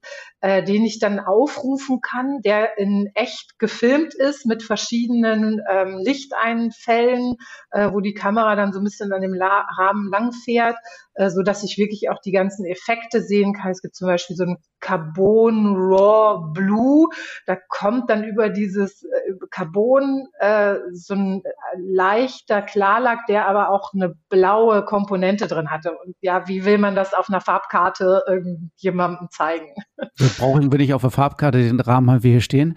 [0.40, 7.38] äh, den ich dann aufrufen kann, der in echt gefilmt ist mit verschiedenen ähm, Lichteinfällen,
[7.72, 10.76] äh, wo die Kamera dann so ein bisschen an dem La Rahmen langfährt,
[11.11, 13.70] äh, so dass ich wirklich auch die ganzen Effekte sehen kann.
[13.70, 17.08] Es gibt zum Beispiel so ein Carbon Raw Blue.
[17.46, 21.42] Da kommt dann über dieses äh, Carbon äh, so ein
[21.78, 25.92] leichter Klarlack, der aber auch eine blaue Komponente drin hatte.
[26.04, 29.74] Und ja, wie will man das auf einer Farbkarte irgendjemandem zeigen?
[30.16, 32.74] Wir brauchen wir nicht auf der Farbkarte den Rahmen haben wir hier stehen.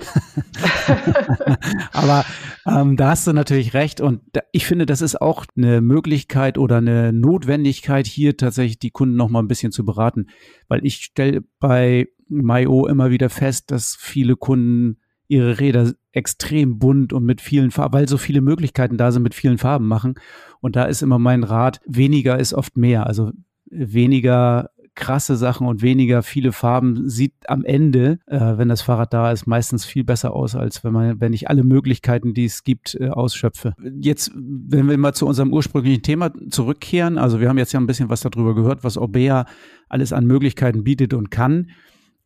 [1.91, 2.25] aber
[2.65, 4.01] ähm, da hast du natürlich recht.
[4.01, 8.91] Und da, ich finde, das ist auch eine Möglichkeit oder eine Notwendigkeit, hier tatsächlich die
[8.91, 10.27] Kunden noch mal ein bisschen zu beraten.
[10.67, 17.13] Weil ich stelle bei MyO immer wieder fest, dass viele Kunden ihre Räder extrem bunt
[17.13, 20.15] und mit vielen Farben, weil so viele Möglichkeiten da sind, mit vielen Farben machen.
[20.61, 23.07] Und da ist immer mein Rat, weniger ist oft mehr.
[23.07, 23.31] Also
[23.65, 29.31] weniger krasse Sachen und weniger viele Farben sieht am Ende, äh, wenn das Fahrrad da
[29.31, 32.95] ist, meistens viel besser aus, als wenn man, wenn ich alle Möglichkeiten, die es gibt,
[32.99, 33.73] äh, ausschöpfe.
[33.99, 37.87] Jetzt, wenn wir mal zu unserem ursprünglichen Thema zurückkehren, also wir haben jetzt ja ein
[37.87, 39.45] bisschen was darüber gehört, was Orbea
[39.89, 41.67] alles an Möglichkeiten bietet und kann.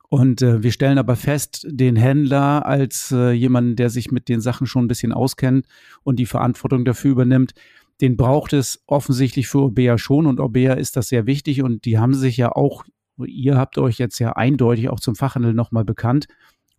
[0.09, 4.41] Und äh, wir stellen aber fest, den Händler als äh, jemanden, der sich mit den
[4.41, 5.67] Sachen schon ein bisschen auskennt
[6.03, 7.53] und die Verantwortung dafür übernimmt,
[8.01, 11.97] den braucht es offensichtlich für Orbea schon und Orbea ist das sehr wichtig und die
[11.97, 12.85] haben sich ja auch,
[13.17, 16.27] ihr habt euch jetzt ja eindeutig auch zum Fachhandel nochmal bekannt,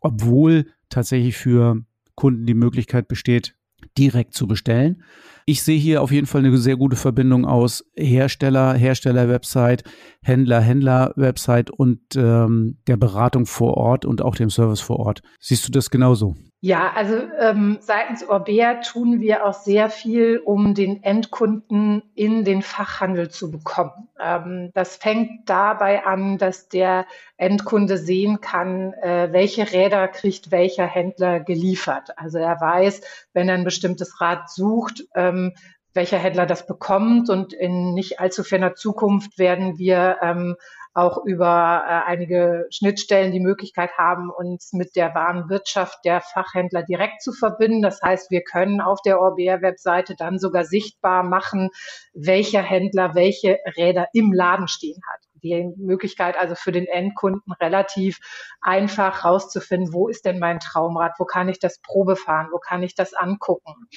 [0.00, 1.82] obwohl tatsächlich für
[2.14, 3.54] Kunden die Möglichkeit besteht,
[3.96, 5.02] direkt zu bestellen.
[5.46, 9.84] Ich sehe hier auf jeden Fall eine sehr gute Verbindung aus Hersteller, Hersteller-Website,
[10.22, 15.22] Händler, Händler-Website und ähm, der Beratung vor Ort und auch dem Service vor Ort.
[15.40, 16.36] Siehst du das genauso?
[16.62, 22.60] Ja, also ähm, seitens Orbea tun wir auch sehr viel, um den Endkunden in den
[22.60, 24.08] Fachhandel zu bekommen.
[24.20, 27.06] Ähm, das fängt dabei an, dass der
[27.38, 32.10] Endkunde sehen kann, äh, welche Räder kriegt welcher Händler geliefert.
[32.18, 33.00] Also er weiß,
[33.32, 35.54] wenn er ein bestimmtes Rad sucht, ähm,
[35.94, 37.30] welcher Händler das bekommt.
[37.30, 40.56] Und in nicht allzu ferner Zukunft werden wir ähm,
[40.92, 47.22] auch über äh, einige Schnittstellen die Möglichkeit haben, uns mit der Warenwirtschaft der Fachhändler direkt
[47.22, 47.82] zu verbinden.
[47.82, 51.70] Das heißt, wir können auf der Orbea-Webseite dann sogar sichtbar machen,
[52.12, 58.18] welcher Händler welche Räder im Laden stehen hat die Möglichkeit also für den Endkunden relativ
[58.60, 62.82] einfach rauszufinden, wo ist denn mein Traumrad, wo kann ich das Probe fahren, wo kann
[62.82, 63.88] ich das angucken.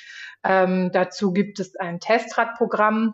[0.44, 3.14] Ähm, dazu gibt es ein Testradprogramm,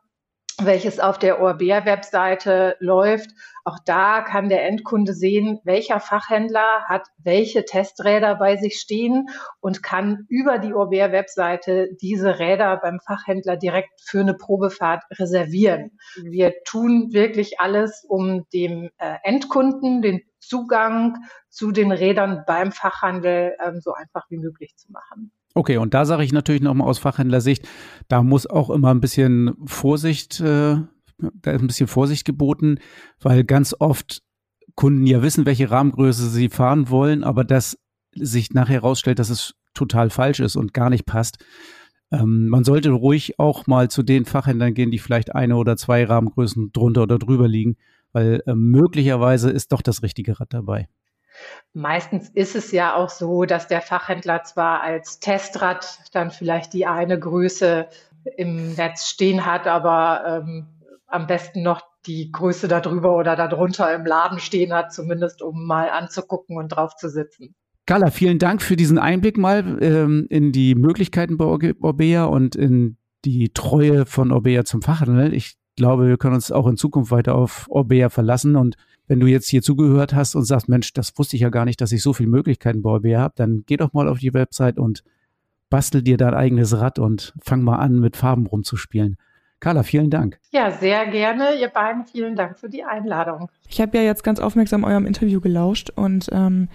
[0.66, 3.32] welches auf der ORBR-Webseite läuft.
[3.66, 9.28] Auch da kann der Endkunde sehen, welcher Fachhändler hat welche Testräder bei sich stehen
[9.60, 15.98] und kann über die ORBR-Webseite diese Räder beim Fachhändler direkt für eine Probefahrt reservieren.
[16.24, 21.18] Wir tun wirklich alles, um dem äh, Endkunden den Zugang
[21.50, 25.32] zu den Rädern beim Fachhandel ähm, so einfach wie möglich zu machen.
[25.60, 27.68] Okay, und da sage ich natürlich nochmal aus Fachhändlersicht,
[28.08, 30.78] da muss auch immer ein bisschen Vorsicht, äh,
[31.18, 32.78] da ist ein bisschen Vorsicht geboten,
[33.20, 34.24] weil ganz oft
[34.76, 37.78] Kunden ja wissen, welche Rahmengröße sie fahren wollen, aber das
[38.16, 41.44] sich nachher herausstellt, dass es total falsch ist und gar nicht passt.
[42.10, 46.06] Ähm, man sollte ruhig auch mal zu den Fachhändlern gehen, die vielleicht eine oder zwei
[46.06, 47.76] Rahmengrößen drunter oder drüber liegen,
[48.14, 50.88] weil äh, möglicherweise ist doch das richtige Rad dabei.
[51.74, 56.86] Meistens ist es ja auch so, dass der Fachhändler zwar als Testrad dann vielleicht die
[56.86, 57.88] eine Größe
[58.38, 60.68] im Netz stehen hat, aber ähm,
[61.08, 65.90] am besten noch die Größe darüber oder darunter im Laden stehen hat, zumindest um mal
[65.90, 67.56] anzugucken und drauf zu sitzen.
[67.86, 72.98] Carla, vielen Dank für diesen Einblick mal ähm, in die Möglichkeiten bei Orbea und in
[73.26, 75.34] die Treue von Orbea zum Fachhandel.
[75.34, 78.76] Ich glaube, wir können uns auch in Zukunft weiter auf Orbea verlassen und
[79.10, 81.82] wenn du jetzt hier zugehört hast und sagst, Mensch, das wusste ich ja gar nicht,
[81.82, 84.78] dass ich so viele Möglichkeiten bei OBR habe, dann geh doch mal auf die Website
[84.78, 85.04] und
[85.70, 89.18] bastel dir dein eigenes Rad und fang mal an, mit Farben rumzuspielen.
[89.60, 90.40] Carla, vielen Dank.
[90.52, 91.60] Ja, sehr gerne.
[91.60, 93.50] Ihr beiden, vielen Dank für die Einladung.
[93.68, 96.70] Ich habe ja jetzt ganz aufmerksam eurem Interview gelauscht und ähm,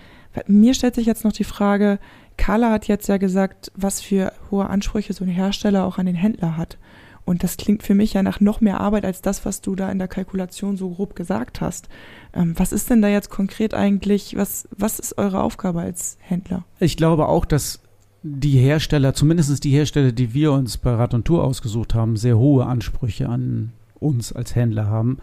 [0.47, 2.01] mir stellt sich jetzt noch die Frage,
[2.37, 6.17] Carla hat jetzt ja gesagt, was für hohe Ansprüche so ein Hersteller auch an den
[6.17, 6.79] Händler hat.
[7.25, 9.91] Und das klingt für mich ja nach noch mehr Arbeit als das, was du da
[9.91, 11.89] in der Kalkulation so grob gesagt hast.
[12.35, 16.65] Ähm, was ist denn da jetzt konkret eigentlich, was, was ist eure Aufgabe als Händler?
[16.81, 17.81] Ich glaube auch, dass
[18.23, 22.39] die Hersteller, zumindest die Hersteller, die wir uns bei Rad und Tour ausgesucht haben, sehr
[22.39, 25.19] hohe Ansprüche an uns als Händler haben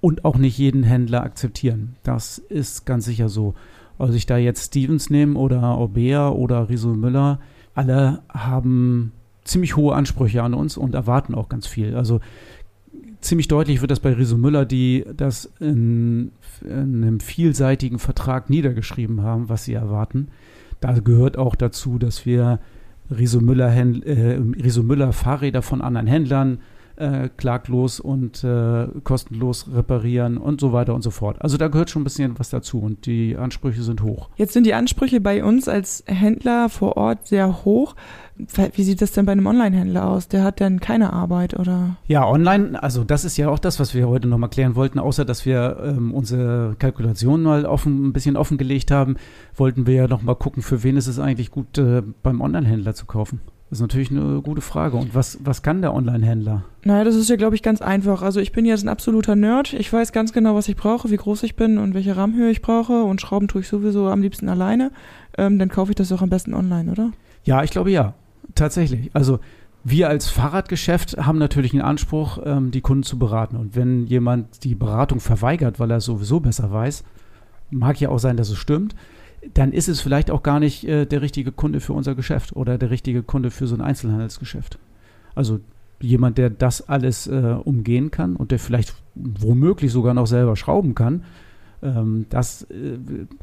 [0.00, 1.96] und auch nicht jeden Händler akzeptieren.
[2.02, 3.54] Das ist ganz sicher so.
[3.98, 7.40] Also ich da jetzt Stevens nehme oder Orbea oder Riso Müller,
[7.74, 9.12] alle haben
[9.44, 11.96] ziemlich hohe Ansprüche an uns und erwarten auch ganz viel.
[11.96, 12.20] Also
[13.20, 19.22] ziemlich deutlich wird das bei Riso Müller, die das in, in, einem vielseitigen Vertrag niedergeschrieben
[19.22, 20.28] haben, was sie erwarten.
[20.80, 22.58] Da gehört auch dazu, dass wir
[23.10, 26.58] Riso Müller, äh, Riso Müller Fahrräder von anderen Händlern
[26.96, 31.40] äh, klaglos und äh, kostenlos reparieren und so weiter und so fort.
[31.40, 34.28] Also da gehört schon ein bisschen was dazu und die Ansprüche sind hoch.
[34.36, 37.94] Jetzt sind die Ansprüche bei uns als Händler vor Ort sehr hoch.
[38.36, 40.28] Wie sieht das denn bei einem Online-Händler aus?
[40.28, 41.96] Der hat dann keine Arbeit, oder?
[42.06, 45.24] Ja, online, also das ist ja auch das, was wir heute nochmal klären wollten, außer
[45.24, 49.16] dass wir ähm, unsere Kalkulation mal offen, ein bisschen offengelegt haben,
[49.54, 53.06] wollten wir ja nochmal gucken, für wen ist es eigentlich gut, äh, beim Online-Händler zu
[53.06, 53.40] kaufen.
[53.72, 54.98] Das ist natürlich eine gute Frage.
[54.98, 56.62] Und was, was kann der Online-Händler?
[56.84, 58.20] Naja, das ist ja, glaube ich, ganz einfach.
[58.20, 59.72] Also ich bin jetzt ein absoluter Nerd.
[59.72, 62.60] Ich weiß ganz genau, was ich brauche, wie groß ich bin und welche Rahmenhöhe ich
[62.60, 63.02] brauche.
[63.02, 64.90] Und Schrauben tue ich sowieso am liebsten alleine.
[65.38, 67.12] Ähm, dann kaufe ich das auch am besten online, oder?
[67.44, 68.12] Ja, ich glaube ja.
[68.54, 69.10] Tatsächlich.
[69.14, 69.40] Also
[69.84, 73.56] wir als Fahrradgeschäft haben natürlich einen Anspruch, ähm, die Kunden zu beraten.
[73.56, 77.04] Und wenn jemand die Beratung verweigert, weil er sowieso besser weiß,
[77.70, 78.94] mag ja auch sein, dass es stimmt,
[79.54, 82.78] dann ist es vielleicht auch gar nicht äh, der richtige Kunde für unser Geschäft oder
[82.78, 84.78] der richtige Kunde für so ein Einzelhandelsgeschäft.
[85.34, 85.60] Also
[86.00, 90.94] jemand, der das alles äh, umgehen kann und der vielleicht womöglich sogar noch selber schrauben
[90.94, 91.24] kann,
[91.82, 92.98] ähm, das äh,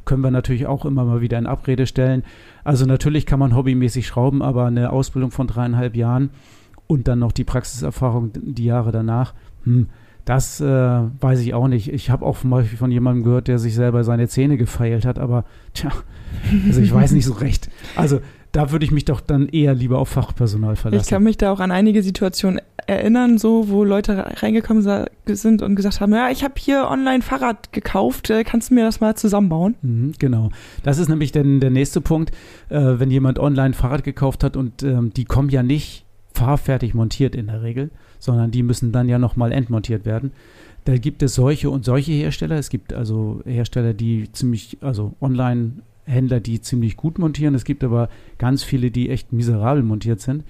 [0.06, 2.24] können wir natürlich auch immer mal wieder in Abrede stellen.
[2.64, 6.30] Also natürlich kann man hobbymäßig schrauben, aber eine Ausbildung von dreieinhalb Jahren
[6.88, 9.88] und dann noch die Praxiserfahrung die Jahre danach, hm,
[10.26, 11.92] Das äh, weiß ich auch nicht.
[11.92, 15.18] Ich habe auch zum Beispiel von jemandem gehört, der sich selber seine Zähne gefeilt hat,
[15.18, 15.92] aber tja,
[16.68, 17.70] also ich weiß nicht so recht.
[17.96, 18.22] Also
[18.52, 21.04] da würde ich mich doch dann eher lieber auf Fachpersonal verlassen.
[21.04, 25.76] Ich kann mich da auch an einige Situationen erinnern, so wo Leute reingekommen sind und
[25.76, 29.16] gesagt haben, ja, ich habe hier online Fahrrad gekauft, äh, kannst du mir das mal
[29.16, 29.76] zusammenbauen?
[29.82, 30.50] Mhm, genau.
[30.84, 32.32] Das ist nämlich dann der nächste Punkt,
[32.70, 37.36] äh, wenn jemand online Fahrrad gekauft hat und ähm, die kommen ja nicht fahrfertig montiert
[37.36, 40.32] in der Regel, sondern die müssen dann ja nochmal entmontiert werden.
[40.86, 42.58] Da gibt es solche und solche Hersteller.
[42.58, 45.74] Es gibt also Hersteller, die ziemlich, also online
[46.06, 47.56] Händler, die ziemlich gut montieren.
[47.56, 50.44] Es gibt aber ganz viele, die echt miserabel montiert sind.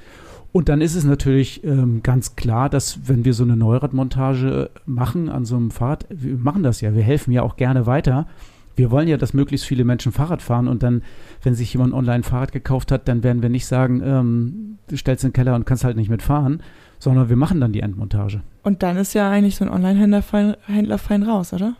[0.51, 5.29] Und dann ist es natürlich ähm, ganz klar, dass wenn wir so eine Neuradmontage machen
[5.29, 8.27] an so einem Fahrrad, wir machen das ja, wir helfen ja auch gerne weiter.
[8.75, 11.03] Wir wollen ja, dass möglichst viele Menschen Fahrrad fahren und dann,
[11.43, 14.97] wenn sich jemand online ein Fahrrad gekauft hat, dann werden wir nicht sagen, ähm, du
[14.97, 16.63] stellst in den Keller und kannst halt nicht mitfahren,
[16.97, 18.41] sondern wir machen dann die Endmontage.
[18.63, 21.75] Und dann ist ja eigentlich so ein Online-Händler fein, Händler fein raus, oder?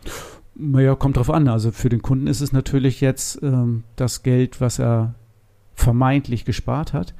[0.54, 1.48] Naja, kommt drauf an.
[1.48, 5.14] Also für den Kunden ist es natürlich jetzt ähm, das Geld, was er
[5.74, 7.14] vermeintlich gespart hat,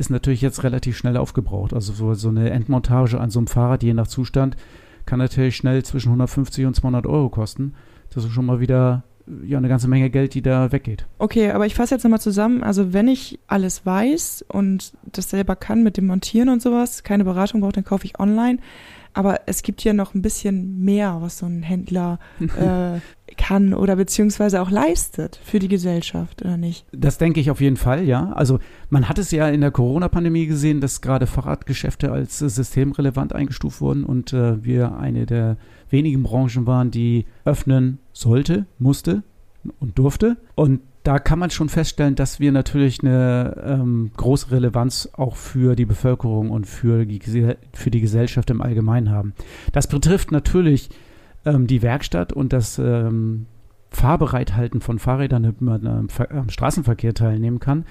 [0.00, 1.74] ist natürlich jetzt relativ schnell aufgebraucht.
[1.74, 4.56] Also so, eine Endmontage an so einem Fahrrad, je nach Zustand,
[5.04, 7.74] kann natürlich schnell zwischen 150 und 200 Euro kosten.
[8.12, 9.04] Das ist schon mal wieder
[9.44, 11.06] ja eine ganze Menge Geld, die da weggeht.
[11.18, 12.62] Okay, aber ich fasse jetzt nochmal zusammen.
[12.62, 17.24] Also wenn ich alles weiß und das selber kann mit dem Montieren und sowas, keine
[17.24, 18.58] Beratung brauche, dann kaufe ich online.
[19.12, 23.00] Aber es gibt ja noch ein bisschen mehr, was so ein Händler äh,
[23.36, 26.86] kann oder beziehungsweise auch leistet für die Gesellschaft, oder nicht?
[26.92, 28.32] Das denke ich auf jeden Fall, ja.
[28.32, 33.34] Also man hat es ja in der Corona-Pandemie gesehen, dass gerade Fahrradgeschäfte als äh, systemrelevant
[33.34, 35.56] eingestuft wurden und äh, wir eine der
[35.88, 39.22] wenigen Branchen waren, die öffnen sollte, musste
[39.78, 40.36] und durfte.
[40.54, 45.74] Und da kann man schon feststellen, dass wir natürlich eine ähm, große Relevanz auch für
[45.74, 47.20] die Bevölkerung und für die,
[47.72, 49.32] für die Gesellschaft im Allgemeinen haben.
[49.72, 50.90] Das betrifft natürlich
[51.46, 53.46] ähm, die Werkstatt und das ähm,
[53.90, 57.86] Fahrbereithalten von Fahrrädern, damit man am, am Straßenverkehr teilnehmen kann.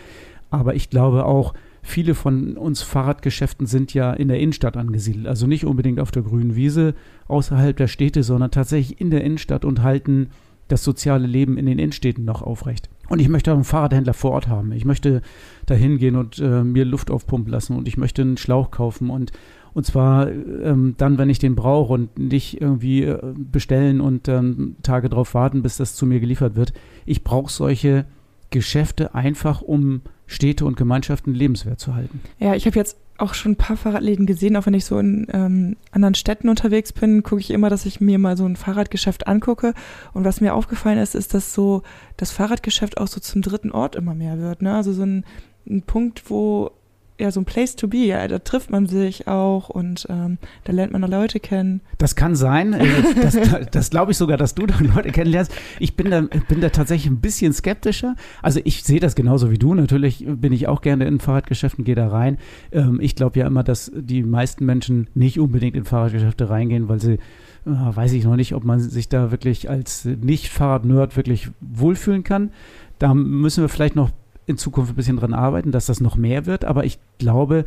[0.52, 5.28] Aber ich glaube auch, viele von uns Fahrradgeschäften sind ja in der Innenstadt angesiedelt.
[5.28, 6.94] Also nicht unbedingt auf der grünen Wiese
[7.28, 10.30] außerhalb der Städte, sondern tatsächlich in der Innenstadt und halten
[10.68, 12.90] das soziale Leben in den Innenstädten noch aufrecht.
[13.10, 14.72] Und ich möchte einen Fahrradhändler vor Ort haben.
[14.72, 15.22] Ich möchte
[15.66, 19.32] da hingehen und äh, mir Luft aufpumpen lassen und ich möchte einen Schlauch kaufen und
[19.74, 24.76] und zwar ähm, dann, wenn ich den brauche und nicht irgendwie äh, bestellen und ähm,
[24.82, 26.74] Tage drauf warten, bis das zu mir geliefert wird.
[27.06, 28.06] Ich brauche solche
[28.50, 32.20] Geschäfte einfach, um Städte und Gemeinschaften lebenswert zu halten.
[32.40, 35.28] Ja, ich habe jetzt auch schon ein paar Fahrradläden gesehen, auch wenn ich so in
[35.32, 39.28] ähm, anderen Städten unterwegs bin, gucke ich immer, dass ich mir mal so ein Fahrradgeschäft
[39.28, 39.74] angucke.
[40.14, 41.84] Und was mir aufgefallen ist, ist, dass so
[42.18, 44.62] das Fahrradgeschäft auch so zum dritten Ort immer mehr wird.
[44.62, 44.76] Ne?
[44.76, 45.26] Also so ein,
[45.68, 46.72] ein Punkt, wo
[47.20, 47.98] ja so ein Place to be.
[47.98, 51.82] Ja, da trifft man sich auch und ähm, da lernt man Leute kennen.
[51.98, 52.74] Das kann sein.
[52.74, 52.86] Äh,
[53.22, 53.38] das,
[53.72, 55.54] das glaube ich sogar, dass du da Leute kennenlernst.
[55.80, 58.16] Ich bin da, bin da tatsächlich ein bisschen skeptischer.
[58.42, 59.74] Also ich sehe das genauso wie du.
[59.74, 62.38] Natürlich bin ich auch gerne in Fahrradgeschäften, gehe da rein.
[62.72, 67.00] Ähm, ich glaube ja immer, dass die meisten Menschen nicht unbedingt in Fahrradgeschäfte reingehen, weil
[67.00, 67.18] sie äh,
[67.66, 72.52] weiß ich noch nicht, ob man sich da wirklich als Nicht-Fahrrad-Nerd wirklich wohlfühlen kann.
[72.98, 74.12] Da müssen wir vielleicht noch
[74.50, 76.66] in Zukunft ein bisschen dran arbeiten, dass das noch mehr wird.
[76.66, 77.66] Aber ich glaube,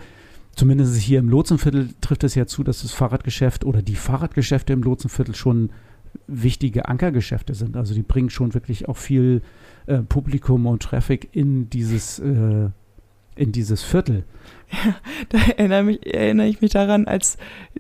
[0.57, 4.83] zumindest hier im Lotsenviertel trifft es ja zu, dass das Fahrradgeschäft oder die Fahrradgeschäfte im
[4.83, 5.71] Lotsenviertel schon
[6.27, 7.77] wichtige Ankergeschäfte sind.
[7.77, 9.43] Also die bringen schon wirklich auch viel
[9.87, 12.69] äh, Publikum und Traffic in dieses, äh,
[13.37, 14.25] in dieses Viertel.
[14.71, 14.95] Ja,
[15.29, 17.37] da erinnere, mich, erinnere ich mich daran, als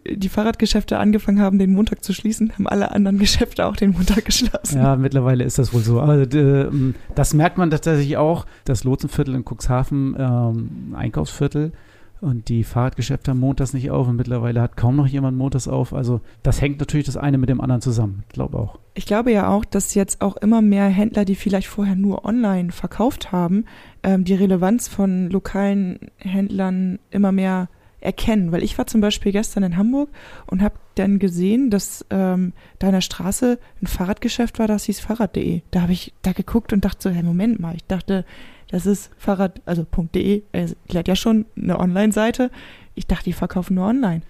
[0.08, 4.24] die Fahrradgeschäfte angefangen haben, den Montag zu schließen, haben alle anderen Geschäfte auch den Montag
[4.24, 4.78] geschlossen.
[4.78, 6.00] Ja, mittlerweile ist das wohl so.
[6.00, 6.70] Aber äh,
[7.14, 8.46] das merkt man tatsächlich auch.
[8.64, 11.72] Das Lotsenviertel in Cuxhaven, ähm, Einkaufsviertel,
[12.22, 15.92] und die Fahrradgeschäfte haben montags nicht auf und mittlerweile hat kaum noch jemand montags auf.
[15.92, 18.22] Also das hängt natürlich das eine mit dem anderen zusammen.
[18.28, 18.78] Ich glaube auch.
[18.94, 22.70] Ich glaube ja auch, dass jetzt auch immer mehr Händler, die vielleicht vorher nur online
[22.70, 23.64] verkauft haben,
[24.02, 27.68] ähm, die Relevanz von lokalen Händlern immer mehr
[28.00, 28.52] erkennen.
[28.52, 30.10] Weil ich war zum Beispiel gestern in Hamburg
[30.46, 35.00] und habe dann gesehen, dass ähm, da in der Straße ein Fahrradgeschäft war, das hieß
[35.00, 35.62] Fahrrad.de.
[35.70, 38.24] Da habe ich da geguckt und dachte so, hey, Moment mal, ich dachte,
[38.72, 42.50] das ist Fahrrad, also .de, er hat ja schon eine Online-Seite.
[42.94, 44.22] Ich dachte, die verkaufen nur online.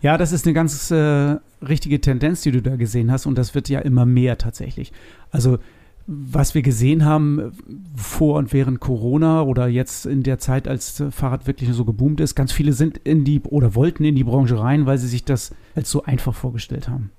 [0.00, 3.54] Ja, das ist eine ganz äh, richtige Tendenz, die du da gesehen hast und das
[3.54, 4.92] wird ja immer mehr tatsächlich.
[5.30, 5.58] Also
[6.06, 7.52] was wir gesehen haben
[7.94, 12.34] vor und während Corona oder jetzt in der Zeit, als Fahrrad wirklich so geboomt ist,
[12.34, 15.54] ganz viele sind in die oder wollten in die Branche rein, weil sie sich das
[15.74, 17.10] als so einfach vorgestellt haben.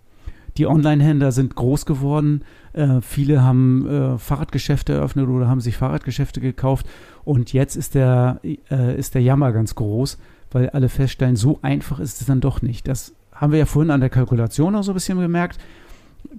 [0.58, 2.44] Die Online-Händler sind groß geworden.
[2.74, 6.86] Äh, viele haben äh, Fahrradgeschäfte eröffnet oder haben sich Fahrradgeschäfte gekauft.
[7.24, 8.40] Und jetzt ist der,
[8.70, 10.20] äh, ist der Jammer ganz groß,
[10.52, 12.88] weil alle feststellen, so einfach ist es dann doch nicht.
[12.88, 15.60] Das haben wir ja vorhin an der Kalkulation auch so ein bisschen gemerkt.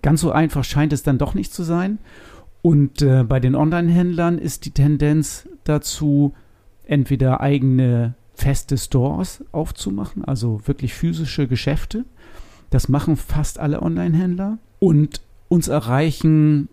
[0.01, 1.99] Ganz so einfach scheint es dann doch nicht zu sein.
[2.63, 6.35] Und äh, bei den Online-Händlern ist die Tendenz dazu,
[6.87, 12.05] entweder eigene feste Stores aufzumachen, also wirklich physische Geschäfte.
[12.75, 14.59] Das machen fast alle Online-Händler.
[14.81, 16.69] Und uns erreichen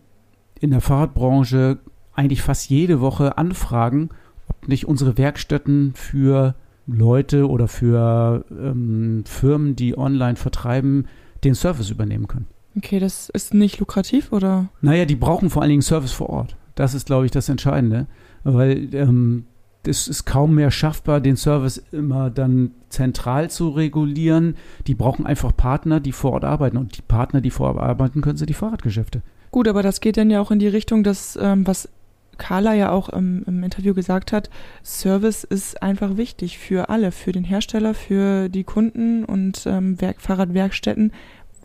[0.59, 1.77] in der Fahrradbranche
[2.15, 4.09] eigentlich fast jede Woche Anfragen,
[4.47, 6.55] ob nicht unsere Werkstätten für
[6.87, 11.05] Leute oder für ähm, Firmen, die online vertreiben,
[11.43, 12.47] den Service übernehmen können.
[12.75, 14.69] Okay, das ist nicht lukrativ, oder?
[14.81, 16.55] Naja, die brauchen vor allen Dingen Service vor Ort.
[16.73, 18.07] Das ist, glaube ich, das Entscheidende,
[18.43, 19.45] weil ähm,
[19.83, 24.55] es ist kaum mehr schaffbar, den Service immer dann zentral zu regulieren.
[24.87, 26.77] Die brauchen einfach Partner, die vor Ort arbeiten.
[26.77, 29.21] Und die Partner, die vor Ort arbeiten, können sie die Fahrradgeschäfte.
[29.49, 31.89] Gut, aber das geht dann ja auch in die Richtung, dass, ähm, was
[32.37, 34.49] Carla ja auch im, im, Interview gesagt hat,
[34.83, 40.21] Service ist einfach wichtig für alle, für den Hersteller, für die Kunden und ähm, Werk,
[40.21, 41.11] Fahrradwerkstätten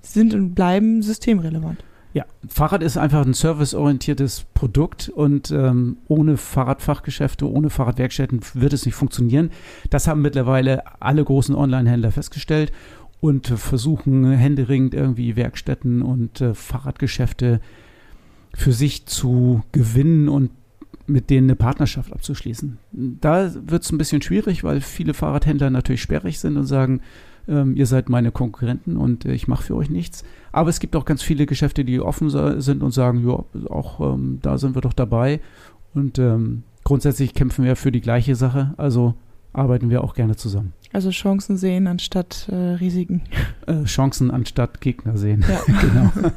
[0.03, 1.83] sind und bleiben systemrelevant.
[2.17, 8.87] Ja, Fahrrad ist einfach ein serviceorientiertes Produkt und ähm, ohne Fahrradfachgeschäfte, ohne Fahrradwerkstätten wird es
[8.87, 9.51] nicht funktionieren.
[9.91, 12.73] Das haben mittlerweile alle großen Online-Händler festgestellt
[13.21, 17.61] und versuchen händeringend irgendwie Werkstätten und äh, Fahrradgeschäfte
[18.55, 20.53] für sich zu gewinnen und
[21.07, 22.79] mit denen eine Partnerschaft abzuschließen.
[23.21, 27.03] Da wird es ein bisschen schwierig, weil viele Fahrradhändler natürlich sperrig sind und sagen,
[27.49, 30.24] ähm, ihr seid meine Konkurrenten und äh, ich mache für euch nichts.
[30.53, 32.30] Aber es gibt auch ganz viele Geschäfte, die offen
[32.61, 35.40] sind und sagen, ja, auch ähm, da sind wir doch dabei.
[35.94, 39.14] Und ähm, grundsätzlich kämpfen wir für die gleiche Sache, also
[39.53, 40.72] arbeiten wir auch gerne zusammen.
[40.92, 43.22] Also Chancen sehen anstatt äh, Risiken.
[43.66, 45.44] Äh, Chancen anstatt Gegner sehen.
[45.49, 45.61] Ja.
[45.80, 46.30] genau.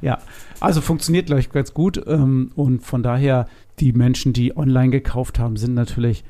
[0.00, 0.18] ja,
[0.60, 2.02] also funktioniert, glaube ich, ganz gut.
[2.06, 3.48] Ähm, und von daher,
[3.80, 6.24] die Menschen, die online gekauft haben, sind natürlich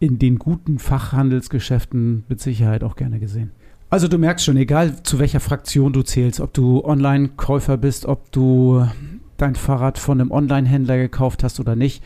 [0.00, 3.52] in den guten Fachhandelsgeschäften mit Sicherheit auch gerne gesehen.
[3.94, 8.32] Also du merkst schon, egal zu welcher Fraktion du zählst, ob du Online-Käufer bist, ob
[8.32, 8.88] du
[9.36, 12.02] dein Fahrrad von einem Online-Händler gekauft hast oder nicht,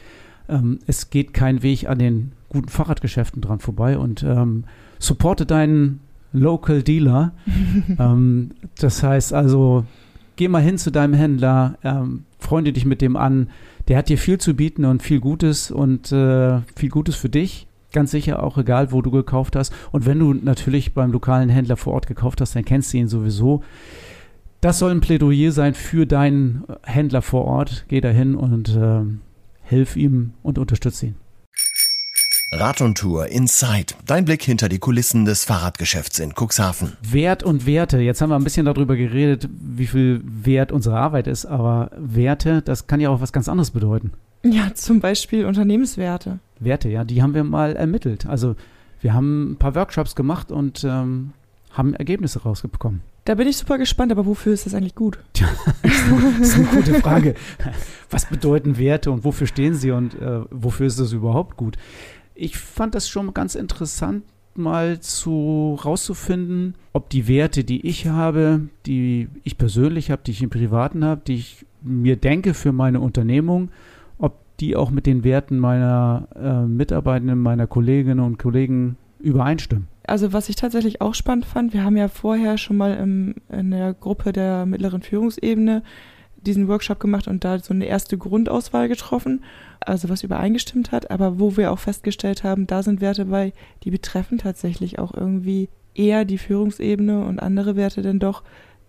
[0.50, 4.64] ähm, es geht kein Weg an den guten Fahrradgeschäften dran vorbei und ähm,
[4.98, 6.00] supporte deinen
[6.34, 7.32] Local Dealer.
[7.98, 9.86] ähm, das heißt also,
[10.36, 13.48] geh mal hin zu deinem Händler, ähm, freunde dich mit dem an.
[13.88, 17.66] Der hat dir viel zu bieten und viel Gutes und äh, viel Gutes für dich
[17.92, 19.72] ganz sicher auch egal, wo du gekauft hast.
[19.92, 23.08] Und wenn du natürlich beim lokalen Händler vor Ort gekauft hast, dann kennst du ihn
[23.08, 23.62] sowieso.
[24.60, 27.84] Das soll ein Plädoyer sein für deinen Händler vor Ort.
[27.88, 29.02] Geh dahin und äh,
[29.62, 31.14] hilf ihm und unterstütze ihn.
[32.50, 33.94] Rad und Tour Inside.
[34.06, 36.94] Dein Blick hinter die Kulissen des Fahrradgeschäfts in Cuxhaven.
[37.02, 37.98] Wert und Werte.
[37.98, 41.44] Jetzt haben wir ein bisschen darüber geredet, wie viel Wert unsere Arbeit ist.
[41.44, 44.12] Aber Werte, das kann ja auch was ganz anderes bedeuten.
[44.44, 46.38] Ja, zum Beispiel Unternehmenswerte.
[46.60, 48.26] Werte, ja, die haben wir mal ermittelt.
[48.26, 48.56] Also
[49.00, 51.32] wir haben ein paar Workshops gemacht und ähm,
[51.72, 53.00] haben Ergebnisse rausbekommen.
[53.24, 55.18] Da bin ich super gespannt, aber wofür ist das eigentlich gut?
[55.34, 55.48] Tja,
[55.82, 57.34] das ist eine gute Frage.
[58.10, 61.76] Was bedeuten Werte und wofür stehen sie und äh, wofür ist das überhaupt gut?
[62.34, 68.68] Ich fand das schon ganz interessant, mal zu rauszufinden, ob die Werte, die ich habe,
[68.86, 73.00] die ich persönlich habe, die ich im Privaten habe, die ich mir denke für meine
[73.00, 73.70] Unternehmung,
[74.60, 79.88] die auch mit den Werten meiner äh, Mitarbeitenden, meiner Kolleginnen und Kollegen übereinstimmen.
[80.06, 83.70] Also was ich tatsächlich auch spannend fand, wir haben ja vorher schon mal im, in
[83.70, 85.82] der Gruppe der mittleren Führungsebene
[86.40, 89.44] diesen Workshop gemacht und da so eine erste Grundauswahl getroffen,
[89.80, 93.52] also was übereingestimmt hat, aber wo wir auch festgestellt haben, da sind Werte bei,
[93.82, 98.42] die betreffen tatsächlich auch irgendwie eher die Führungsebene und andere Werte denn doch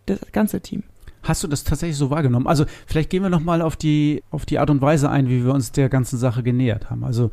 [0.05, 0.83] das ganze Team.
[1.23, 2.47] Hast du das tatsächlich so wahrgenommen?
[2.47, 5.53] Also vielleicht gehen wir nochmal auf die, auf die Art und Weise ein, wie wir
[5.53, 7.03] uns der ganzen Sache genähert haben.
[7.03, 7.31] Also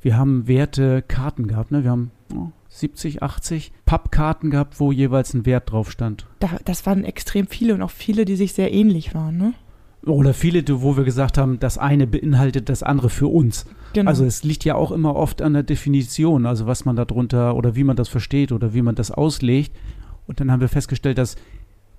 [0.00, 1.82] wir haben Werte Karten gehabt, ne?
[1.82, 6.26] Wir haben oh, 70, 80 Pappkarten gehabt, wo jeweils ein Wert drauf stand.
[6.40, 9.54] Da, das waren extrem viele und auch viele, die sich sehr ähnlich waren, ne?
[10.04, 13.64] Oder viele, wo wir gesagt haben, das eine beinhaltet das andere für uns.
[13.94, 14.10] Genau.
[14.10, 17.74] Also es liegt ja auch immer oft an der Definition, also was man darunter oder
[17.74, 19.74] wie man das versteht oder wie man das auslegt.
[20.26, 21.36] Und dann haben wir festgestellt, dass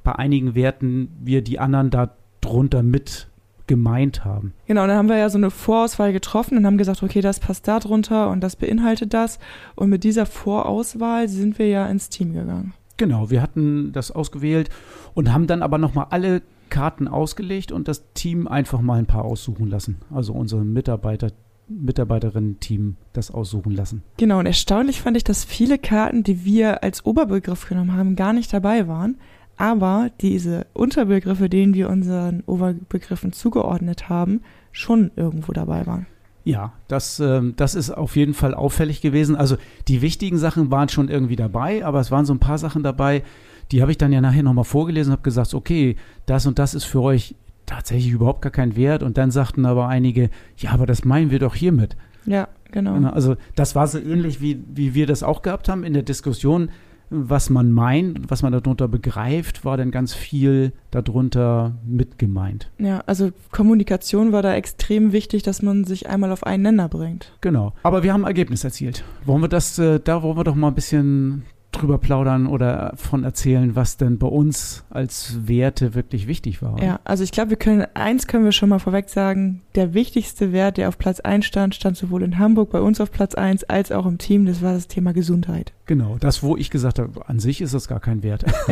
[0.06, 3.28] bei einigen Werten wir die anderen darunter mit
[3.68, 4.54] gemeint haben.
[4.68, 7.68] Genau, dann haben wir ja so eine Vorauswahl getroffen und haben gesagt, okay, das passt
[7.68, 9.40] da drunter und das beinhaltet das.
[9.76, 12.74] Und mit dieser Vorauswahl sind wir ja ins Team gegangen.
[12.98, 14.70] Genau, wir hatten das ausgewählt
[15.14, 19.26] und haben dann aber nochmal alle Karten ausgelegt und das Team einfach mal ein paar
[19.26, 19.98] aussuchen lassen.
[20.14, 21.32] Also unsere Mitarbeiter,
[21.68, 24.04] Mitarbeiterinnen-Team das aussuchen lassen.
[24.18, 28.34] Genau, und erstaunlich fand ich, dass viele Karten, die wir als Oberbegriff genommen haben, gar
[28.34, 29.18] nicht dabei waren
[29.58, 34.42] aber diese Unterbegriffe, denen wir unseren Oberbegriffen zugeordnet haben,
[34.72, 36.08] schon irgendwo dabei waren.
[36.44, 39.36] Ja, das, ähm, das ist auf jeden Fall auffällig gewesen.
[39.36, 42.84] Also die wichtigen Sachen waren schon irgendwie dabei, aber es waren so ein paar Sachen
[42.84, 43.24] dabei,
[43.72, 45.96] die habe ich dann ja nachher nochmal vorgelesen und habe gesagt, okay,
[46.28, 47.36] das und das ist für euch
[47.66, 49.02] tatsächlich überhaupt gar kein Wert.
[49.02, 51.96] Und dann sagten aber einige, ja, aber das meinen wir doch hiermit.
[52.26, 52.96] Ja, genau.
[53.10, 56.70] Also das war so ähnlich, wie, wie wir das auch gehabt haben in der Diskussion
[57.10, 62.72] was man meint, was man darunter begreift, war dann ganz viel darunter mit gemeint.
[62.78, 67.32] Ja, also Kommunikation war da extrem wichtig, dass man sich einmal auf einen Nenner bringt.
[67.42, 67.74] Genau.
[67.84, 69.04] Aber wir haben ein Ergebnis erzielt.
[69.26, 71.44] Wollen wir das, äh, da wollen wir doch mal ein bisschen
[71.76, 76.82] drüber plaudern oder von erzählen, was denn bei uns als Werte wirklich wichtig war.
[76.82, 80.52] Ja, also ich glaube, wir können, eins können wir schon mal vorweg sagen, der wichtigste
[80.52, 83.66] Wert, der auf Platz 1 stand, stand sowohl in Hamburg bei uns auf Platz 1
[83.66, 85.74] als auch im Team, das war das Thema Gesundheit.
[85.86, 88.46] Genau, das, wo ich gesagt habe, an sich ist das gar kein Wert.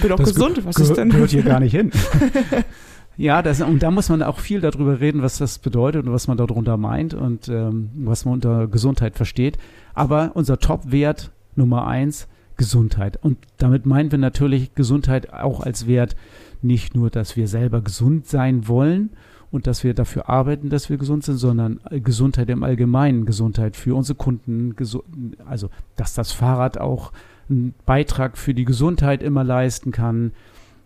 [0.00, 1.10] Bin doch gesund, was ist denn?
[1.10, 1.90] Gehört hier gar nicht hin.
[3.18, 6.28] Ja, das, und da muss man auch viel darüber reden, was das bedeutet und was
[6.28, 9.58] man darunter meint und ähm, was man unter Gesundheit versteht.
[9.92, 13.18] Aber unser Top-Wert Nummer eins Gesundheit.
[13.22, 16.16] Und damit meinen wir natürlich Gesundheit auch als Wert
[16.62, 19.10] nicht nur, dass wir selber gesund sein wollen
[19.50, 23.94] und dass wir dafür arbeiten, dass wir gesund sind, sondern Gesundheit im Allgemeinen, Gesundheit für
[23.94, 24.74] unsere Kunden,
[25.46, 27.12] also dass das Fahrrad auch
[27.48, 30.32] einen Beitrag für die Gesundheit immer leisten kann,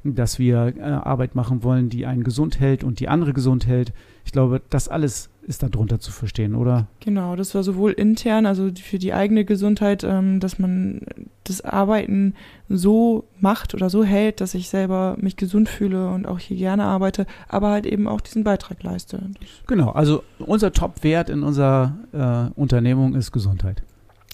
[0.05, 3.93] dass wir äh, Arbeit machen wollen, die einen gesund hält und die andere gesund hält.
[4.25, 6.87] Ich glaube, das alles ist darunter zu verstehen, oder?
[7.01, 11.01] Genau, das war sowohl intern, also für die eigene Gesundheit, ähm, dass man
[11.45, 12.35] das Arbeiten
[12.69, 16.85] so macht oder so hält, dass ich selber mich gesund fühle und auch hier gerne
[16.85, 19.31] arbeite, aber halt eben auch diesen Beitrag leiste.
[19.67, 23.83] Genau, also unser Top-Wert in unserer äh, Unternehmung ist Gesundheit.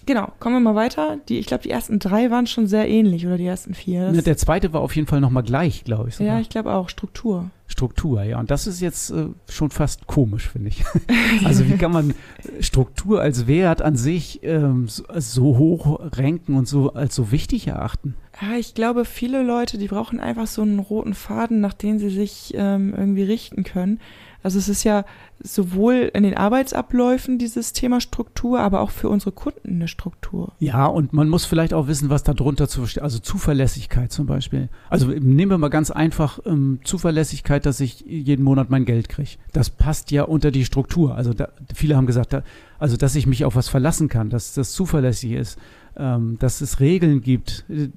[0.08, 1.18] Genau, kommen wir mal weiter.
[1.28, 4.10] Die, ich glaube, die ersten drei waren schon sehr ähnlich oder die ersten vier.
[4.10, 6.16] Ja, der zweite war auf jeden Fall nochmal gleich, glaube ich.
[6.16, 6.34] Sogar.
[6.34, 6.88] Ja, ich glaube auch.
[6.88, 7.50] Struktur.
[7.68, 8.40] Struktur, ja.
[8.40, 10.84] Und das ist jetzt äh, schon fast komisch, finde ich.
[11.44, 12.14] also wie kann man
[12.60, 17.68] Struktur als Wert an sich ähm, so, so, hoch ranken und so als so wichtig
[17.68, 18.14] erachten?
[18.40, 22.10] Ja, ich glaube, viele Leute, die brauchen einfach so einen roten Faden, nach dem sie
[22.10, 24.00] sich ähm, irgendwie richten können.
[24.42, 25.04] Also es ist ja
[25.40, 30.52] sowohl in den Arbeitsabläufen dieses Thema Struktur, aber auch für unsere Kunden eine Struktur.
[30.58, 34.68] Ja, und man muss vielleicht auch wissen, was darunter zu verstehen, also Zuverlässigkeit zum Beispiel.
[34.90, 39.36] Also nehmen wir mal ganz einfach ähm, Zuverlässigkeit, dass ich jeden Monat mein Geld kriege.
[39.52, 41.14] Das passt ja unter die Struktur.
[41.14, 42.42] Also da, viele haben gesagt, da,
[42.78, 45.58] also dass ich mich auf was verlassen kann, dass das zuverlässig ist,
[45.96, 47.88] ähm, dass es Regeln gibt, äh,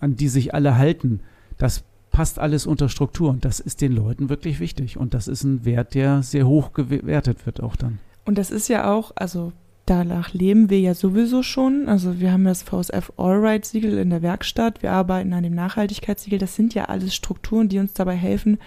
[0.00, 1.20] an die sich alle halten.
[1.58, 5.44] Das passt alles unter Struktur und das ist den Leuten wirklich wichtig und das ist
[5.44, 7.98] ein Wert, der sehr hoch gewertet wird auch dann.
[8.24, 9.52] Und das ist ja auch, also
[9.86, 11.88] danach leben wir ja sowieso schon.
[11.88, 16.38] Also wir haben das VSF Allright Siegel in der Werkstatt, wir arbeiten an dem Nachhaltigkeitssiegel.
[16.38, 18.58] Das sind ja alles Strukturen, die uns dabei helfen,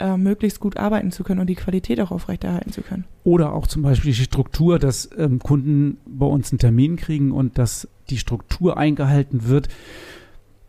[0.00, 3.04] äh, möglichst gut arbeiten zu können und die Qualität auch aufrechterhalten zu können.
[3.24, 7.58] Oder auch zum Beispiel die Struktur, dass ähm, Kunden bei uns einen Termin kriegen und
[7.58, 9.68] dass die Struktur eingehalten wird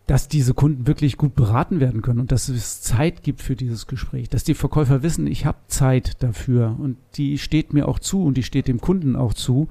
[0.09, 3.85] dass diese Kunden wirklich gut beraten werden können und dass es Zeit gibt für dieses
[3.85, 8.23] Gespräch, dass die Verkäufer wissen, ich habe Zeit dafür und die steht mir auch zu
[8.23, 9.69] und die steht dem Kunden auch zu,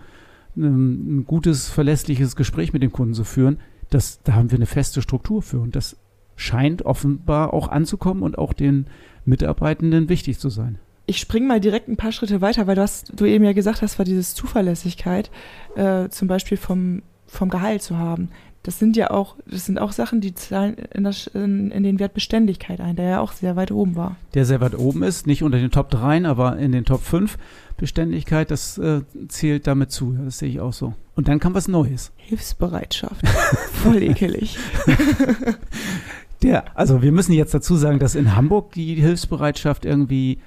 [0.55, 3.59] ein gutes, verlässliches Gespräch mit dem Kunden zu führen,
[3.91, 5.97] das, da haben wir eine feste Struktur für und das
[6.37, 8.87] scheint offenbar auch anzukommen und auch den
[9.29, 10.79] Mitarbeitenden wichtig zu sein.
[11.07, 13.99] Ich springe mal direkt ein paar Schritte weiter, weil das, du eben ja gesagt hast,
[13.99, 15.31] war dieses Zuverlässigkeit,
[15.75, 18.29] äh, zum Beispiel vom, vom Gehalt zu haben
[18.69, 21.99] das sind ja auch, das sind auch Sachen, die zahlen in, das, in, in, den
[21.99, 24.17] Wert Beständigkeit ein, der ja auch sehr weit oben war.
[24.35, 27.39] Der sehr weit oben ist, nicht unter den Top 3, aber in den Top 5
[27.79, 30.19] Beständigkeit, das äh, zählt damit zu.
[30.23, 30.93] Das sehe ich auch so.
[31.15, 32.13] Und dann kam was Neues.
[32.17, 33.27] Hilfsbereitschaft.
[33.73, 34.59] Voll ekelig.
[36.43, 40.39] der, also wir müssen jetzt dazu sagen, dass in Hamburg die Hilfsbereitschaft irgendwie,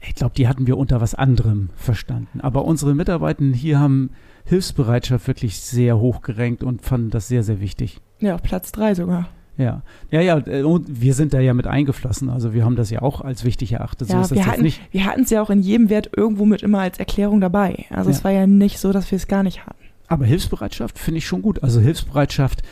[0.00, 2.40] ich glaube, die hatten wir unter was anderem verstanden.
[2.40, 4.10] Aber unsere Mitarbeiter hier haben
[4.44, 8.00] Hilfsbereitschaft wirklich sehr hoch gerankt und fanden das sehr, sehr wichtig.
[8.20, 9.28] Ja, Platz drei sogar.
[9.58, 12.28] Ja, ja, ja, äh, und wir sind da ja mit eingeflossen.
[12.28, 14.10] Also wir haben das ja auch als wichtig erachtet.
[14.10, 14.80] Ja, so wir hatten, nicht.
[14.92, 17.86] Wir hatten es ja auch in jedem Wert irgendwo mit immer als Erklärung dabei.
[17.90, 18.16] Also ja.
[18.16, 19.82] es war ja nicht so, dass wir es gar nicht hatten.
[20.08, 21.62] Aber Hilfsbereitschaft finde ich schon gut.
[21.62, 22.62] Also Hilfsbereitschaft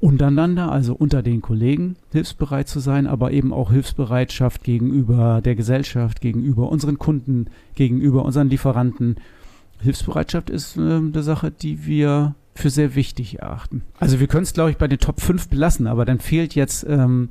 [0.00, 6.20] untereinander, also unter den Kollegen, hilfsbereit zu sein, aber eben auch Hilfsbereitschaft gegenüber der Gesellschaft,
[6.20, 9.16] gegenüber unseren Kunden, gegenüber unseren Lieferanten
[9.80, 13.82] Hilfsbereitschaft ist äh, eine Sache, die wir für sehr wichtig erachten.
[13.98, 16.84] Also wir können es, glaube ich, bei den Top 5 belassen, aber dann fehlt jetzt,
[16.88, 17.28] ähm,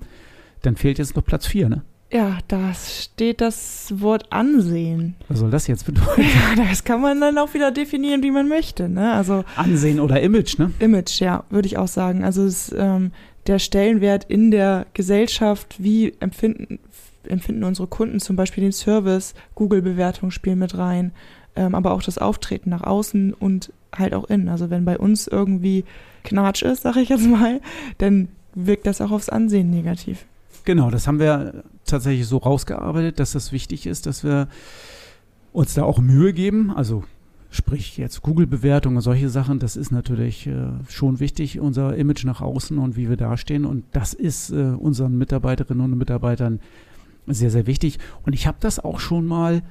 [0.61, 1.81] dann fehlt jetzt noch Platz 4, ne?
[2.11, 5.15] Ja, da steht das Wort Ansehen.
[5.27, 6.21] Was soll das jetzt bedeuten?
[6.57, 8.87] Ja, das kann man dann auch wieder definieren, wie man möchte.
[8.87, 9.13] Ne?
[9.13, 10.71] Also Ansehen oder Image, ne?
[10.79, 12.23] Image, ja, würde ich auch sagen.
[12.23, 13.11] Also es, ähm,
[13.47, 16.79] der Stellenwert in der Gesellschaft, wie empfinden,
[17.27, 21.11] empfinden unsere Kunden zum Beispiel den Service, Google-Bewertungen spielen mit rein
[21.57, 24.47] ähm, aber auch das Auftreten nach außen und halt auch innen.
[24.47, 25.83] Also wenn bei uns irgendwie
[26.23, 27.59] Knatsch ist, sag ich jetzt mal,
[27.97, 30.25] dann wirkt das auch aufs Ansehen negativ.
[30.67, 34.49] Genau, das haben wir tatsächlich so rausgearbeitet, dass das wichtig ist, dass wir
[35.53, 36.71] uns da auch Mühe geben.
[36.71, 37.05] Also
[37.51, 42.79] sprich jetzt Google-Bewertungen, solche Sachen, das ist natürlich äh, schon wichtig, unser Image nach außen
[42.79, 43.63] und wie wir dastehen.
[43.63, 46.59] Und das ist äh, unseren Mitarbeiterinnen und Mitarbeitern
[47.27, 47.97] sehr, sehr wichtig.
[48.25, 49.61] Und ich habe das auch schon mal,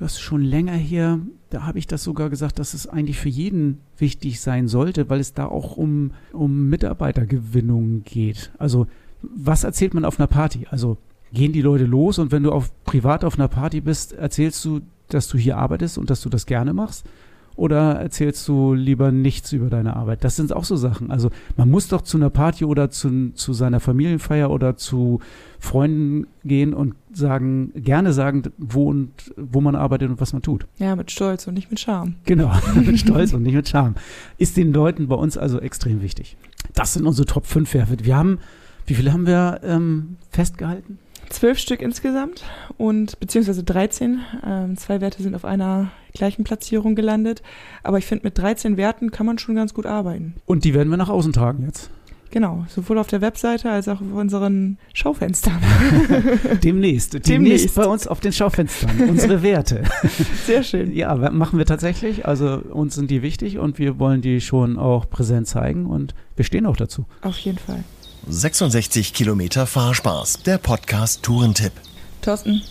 [0.00, 1.18] das ist schon länger her,
[1.50, 5.20] da habe ich das sogar gesagt, dass es eigentlich für jeden wichtig sein sollte, weil
[5.20, 8.50] es da auch um, um Mitarbeitergewinnung geht.
[8.56, 8.86] Also
[9.22, 10.66] was erzählt man auf einer Party?
[10.70, 10.98] Also
[11.32, 14.80] gehen die Leute los und wenn du auf privat auf einer Party bist, erzählst du,
[15.08, 17.06] dass du hier arbeitest und dass du das gerne machst?
[17.54, 20.24] Oder erzählst du lieber nichts über deine Arbeit?
[20.24, 21.10] Das sind auch so Sachen.
[21.10, 25.20] Also man muss doch zu einer Party oder zu, zu seiner Familienfeier oder zu
[25.58, 30.66] Freunden gehen und sagen, gerne sagen, wo und wo man arbeitet und was man tut.
[30.78, 32.14] Ja, mit Stolz und nicht mit Scham.
[32.24, 33.96] Genau, mit Stolz und nicht mit Scham.
[34.38, 36.36] Ist den Leuten bei uns also extrem wichtig.
[36.74, 37.96] Das sind unsere Top 5 Werfe.
[38.02, 38.38] Wir haben,
[38.86, 40.98] wie viele haben wir ähm, festgehalten?
[41.28, 42.44] Zwölf Stück insgesamt
[42.76, 44.20] und beziehungsweise 13.
[44.44, 47.42] Ähm, zwei Werte sind auf einer gleichen Platzierung gelandet.
[47.82, 50.34] Aber ich finde, mit 13 Werten kann man schon ganz gut arbeiten.
[50.44, 51.90] Und die werden wir nach außen tragen jetzt.
[52.32, 55.58] Genau, sowohl auf der Webseite als auch auf unseren Schaufenstern.
[56.62, 59.82] demnächst, demnächst, demnächst bei uns auf den Schaufenstern, unsere Werte.
[60.46, 60.94] Sehr schön.
[60.94, 62.26] Ja, machen wir tatsächlich.
[62.26, 66.46] Also uns sind die wichtig und wir wollen die schon auch präsent zeigen und wir
[66.46, 67.04] stehen auch dazu.
[67.20, 67.84] Auf jeden Fall.
[68.28, 71.72] 66 Kilometer Fahrspaß, der Podcast Tourentipp.
[72.20, 72.62] Thorsten,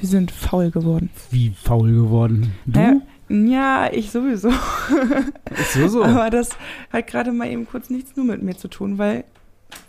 [0.00, 1.10] wir sind faul geworden.
[1.30, 2.54] Wie faul geworden?
[2.64, 2.80] Du?
[2.80, 4.50] Naja, ja, ich sowieso.
[5.74, 6.02] so, so.
[6.02, 6.50] Aber das
[6.90, 9.24] hat gerade mal eben kurz nichts nur mit mir zu tun, weil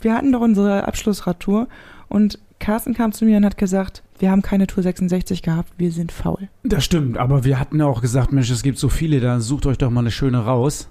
[0.01, 1.69] wir hatten doch unsere Abschlussradtour
[2.09, 5.91] und Carsten kam zu mir und hat gesagt, wir haben keine Tour 66 gehabt, wir
[5.93, 6.49] sind faul.
[6.63, 9.77] Das stimmt, aber wir hatten auch gesagt, Mensch, es gibt so viele, da sucht euch
[9.77, 10.89] doch mal eine schöne raus.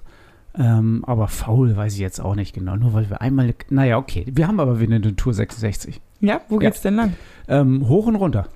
[0.57, 4.25] Ähm, aber faul weiß ich jetzt auch nicht genau, nur weil wir einmal, naja, okay,
[4.27, 6.01] wir haben aber wieder eine Tour 66.
[6.19, 6.89] Ja, wo geht's ja.
[6.89, 7.13] denn lang?
[7.47, 8.47] Ähm, hoch und runter.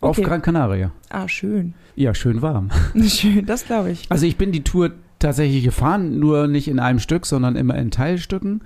[0.00, 0.26] Auf Okay.
[0.26, 0.92] Gran Canaria.
[1.08, 1.74] Ah, schön.
[1.96, 2.70] Ja, schön warm.
[3.06, 4.06] Schön, das glaube ich.
[4.10, 7.90] Also ich bin die Tour tatsächlich gefahren, nur nicht in einem Stück, sondern immer in
[7.90, 8.62] Teilstücken.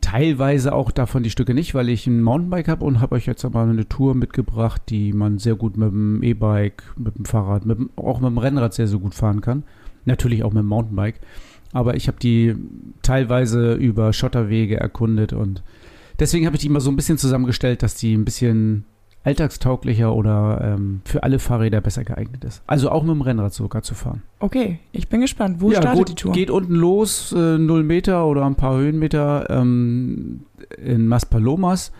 [0.00, 3.44] Teilweise auch davon die Stücke nicht, weil ich ein Mountainbike habe und habe euch jetzt
[3.44, 7.78] aber eine Tour mitgebracht, die man sehr gut mit dem E-Bike, mit dem Fahrrad, mit
[7.78, 9.64] dem, auch mit dem Rennrad sehr, sehr gut fahren kann.
[10.06, 11.20] Natürlich auch mit dem Mountainbike.
[11.72, 12.54] Aber ich habe die
[13.02, 15.62] teilweise über Schotterwege erkundet und
[16.18, 18.84] deswegen habe ich die immer so ein bisschen zusammengestellt, dass die ein bisschen
[19.24, 22.62] alltagstauglicher oder ähm, für alle Fahrräder besser geeignet ist.
[22.66, 24.22] Also auch mit dem Rennrad sogar zu fahren.
[24.40, 25.60] Okay, ich bin gespannt.
[25.60, 26.32] Wo startet gut, die Tour?
[26.32, 30.40] Geht unten los, äh, 0 Meter oder ein paar Höhenmeter ähm,
[30.76, 31.92] in Maspalomas.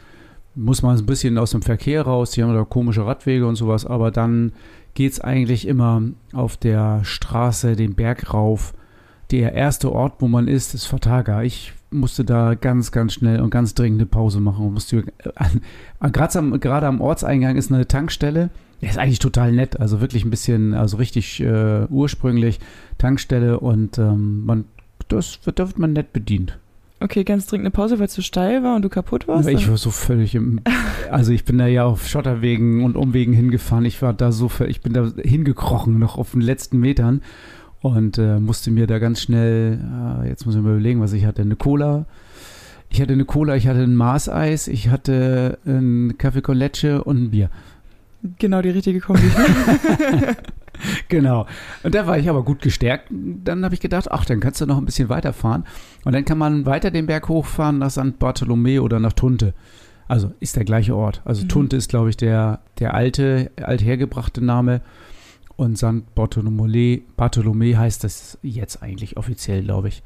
[0.55, 3.87] Muss man ein bisschen aus dem Verkehr raus, die haben da komische Radwege und sowas,
[3.87, 4.53] aber dann
[4.93, 6.03] geht es eigentlich immer
[6.35, 8.75] auf der Straße den Berg rauf.
[9.33, 11.43] Der erste Ort, wo man ist, ist Fataga.
[11.43, 14.67] Ich musste da ganz, ganz schnell und ganz dringend eine Pause machen.
[14.67, 18.51] Und musste, äh, gerade am, gerade am Ortseingang ist eine Tankstelle.
[18.83, 19.81] Ja, ist eigentlich total nett.
[19.81, 22.61] Also wirklich ein bisschen, also richtig äh, ursprünglich
[22.99, 24.67] Tankstelle und ähm, man,
[25.09, 26.59] das wird, da wird man nett bedient.
[27.01, 29.49] Okay, ganz dringend eine Pause, weil es zu steil war und du kaputt warst?
[29.49, 30.61] ich war so völlig im,
[31.11, 33.87] also ich bin da ja auf Schotterwegen und Umwegen hingefahren.
[33.87, 37.23] Ich war da so, ich bin da hingekrochen noch auf den letzten Metern
[37.83, 39.79] und äh, musste mir da ganz schnell,
[40.23, 42.07] äh, jetzt muss ich mal überlegen, was ich hatte, eine Cola.
[42.89, 47.23] Ich hatte eine Cola, ich hatte ein Maßeis, ich hatte ein Kaffee con Leche und
[47.23, 47.51] ein Bier.
[48.39, 49.23] Genau die richtige Kombi.
[51.09, 51.47] Genau.
[51.83, 53.09] Und da war ich aber gut gestärkt.
[53.11, 55.65] Dann habe ich gedacht, ach, dann kannst du noch ein bisschen weiterfahren.
[56.05, 58.19] Und dann kann man weiter den Berg hochfahren nach St.
[58.19, 59.55] Bartholomä oder nach Tunte.
[60.09, 61.23] Also ist der gleiche Ort.
[61.25, 61.49] Also Mhm.
[61.49, 64.81] Tunte ist, glaube ich, der, der alte, althergebrachte Name.
[65.57, 66.15] Und St.
[66.15, 70.03] Bartholomä, Bartholomä heißt das jetzt eigentlich offiziell, glaube ich.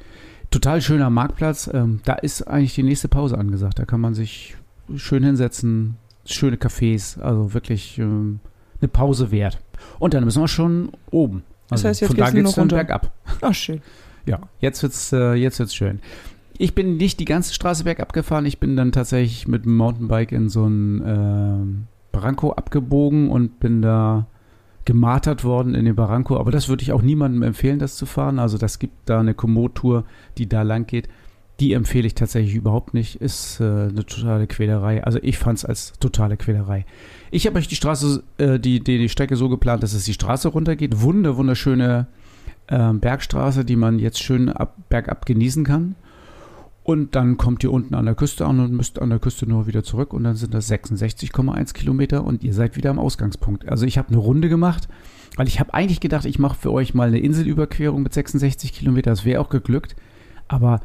[0.51, 1.71] Total schöner Marktplatz.
[1.73, 3.79] Ähm, da ist eigentlich die nächste Pause angesagt.
[3.79, 4.57] Da kann man sich
[4.97, 5.97] schön hinsetzen.
[6.25, 7.21] Schöne Cafés.
[7.21, 8.41] Also wirklich ähm,
[8.81, 9.59] eine Pause wert.
[9.99, 11.43] Und dann müssen wir schon oben.
[11.69, 13.13] Das Also heißt, jetzt von da geht's noch dann bergab.
[13.41, 13.81] Ach, schön.
[14.29, 16.01] Ja, jetzt wird's, äh, jetzt wird's schön.
[16.59, 18.45] Ich bin nicht die ganze Straße bergab gefahren.
[18.45, 23.83] Ich bin dann tatsächlich mit dem Mountainbike in so ein ähm, Barranco abgebogen und bin
[23.83, 24.27] da
[24.87, 26.39] gemartert worden in den Barranco.
[26.39, 28.39] Aber das würde ich auch niemandem empfehlen, das zu fahren.
[28.39, 30.05] Also das gibt da eine Komoot-Tour,
[30.39, 31.09] die da lang geht.
[31.61, 33.17] Die empfehle ich tatsächlich überhaupt nicht.
[33.17, 35.05] Ist äh, eine totale Quälerei.
[35.05, 36.87] Also ich fand es als totale Quälerei.
[37.31, 40.15] Ich habe euch die Straße, äh, die, die, die Strecke so geplant, dass es die
[40.15, 41.01] Straße runtergeht.
[41.01, 42.07] Wunder, wunderschöne
[42.69, 45.97] ähm, Bergstraße, die man jetzt schön ab, bergab genießen kann.
[46.87, 49.67] Und dann kommt ihr unten an der Küste an und müsst an der Küste nur
[49.67, 53.69] wieder zurück und dann sind das 66,1 Kilometer und ihr seid wieder am Ausgangspunkt.
[53.69, 54.87] Also ich habe eine Runde gemacht,
[55.35, 59.11] weil ich habe eigentlich gedacht, ich mache für euch mal eine Inselüberquerung mit 66 Kilometer.
[59.11, 59.97] Das wäre auch geglückt.
[60.47, 60.79] Aber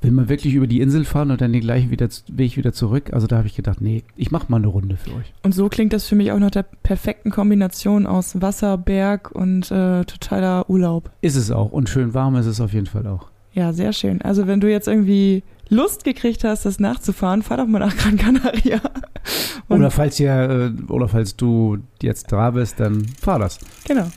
[0.00, 3.12] will man wirklich über die Insel fahren und dann den gleichen wieder, Weg wieder zurück?
[3.12, 5.34] Also da habe ich gedacht, nee, ich mache mal eine Runde für euch.
[5.42, 9.70] Und so klingt das für mich auch nach der perfekten Kombination aus Wasser, Berg und
[9.70, 11.10] äh, totaler Urlaub.
[11.20, 11.72] Ist es auch.
[11.72, 13.28] Und schön warm ist es auf jeden Fall auch.
[13.56, 14.20] Ja, sehr schön.
[14.20, 18.18] Also wenn du jetzt irgendwie Lust gekriegt hast, das nachzufahren, fahr doch mal nach Gran
[18.18, 18.82] Canaria.
[19.68, 23.58] Und oder falls ihr, äh, oder falls du jetzt da bist, dann fahr das.
[23.88, 24.08] Genau.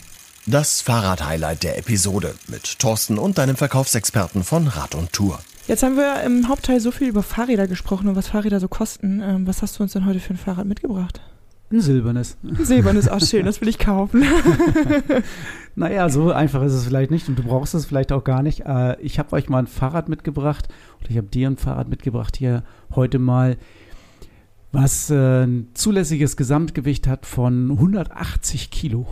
[0.46, 5.40] Das Fahrrad-Highlight der Episode mit Thorsten und deinem Verkaufsexperten von Rad und Tour.
[5.68, 9.22] Jetzt haben wir im Hauptteil so viel über Fahrräder gesprochen und was Fahrräder so kosten.
[9.24, 11.22] Ähm, was hast du uns denn heute für ein Fahrrad mitgebracht?
[11.72, 12.38] Ein silbernes.
[12.44, 14.24] Ein silbernes, auch schön, das will ich kaufen.
[15.76, 18.62] naja, so einfach ist es vielleicht nicht und du brauchst es vielleicht auch gar nicht.
[18.66, 20.68] Äh, ich habe euch mal ein Fahrrad mitgebracht
[21.00, 22.64] oder ich habe dir ein Fahrrad mitgebracht hier
[22.96, 23.58] heute mal,
[24.72, 29.06] was äh, ein zulässiges Gesamtgewicht hat von 180 Kilo.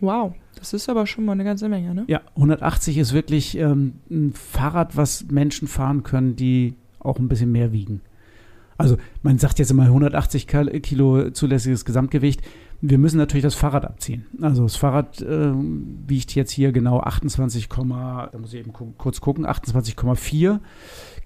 [0.00, 2.04] Wow, das ist aber schon mal eine ganze Menge, ne?
[2.06, 7.52] Ja, 180 ist wirklich ähm, ein Fahrrad, was Menschen fahren können, die auch ein bisschen
[7.52, 8.00] mehr wiegen.
[8.80, 10.46] Also man sagt jetzt immer 180
[10.82, 12.42] Kilo zulässiges Gesamtgewicht.
[12.82, 14.26] Wir müssen natürlich das Fahrrad abziehen.
[14.40, 19.46] Also das Fahrrad äh, wiegt jetzt hier genau 28, da muss ich eben kurz gucken,
[19.46, 20.60] 28,4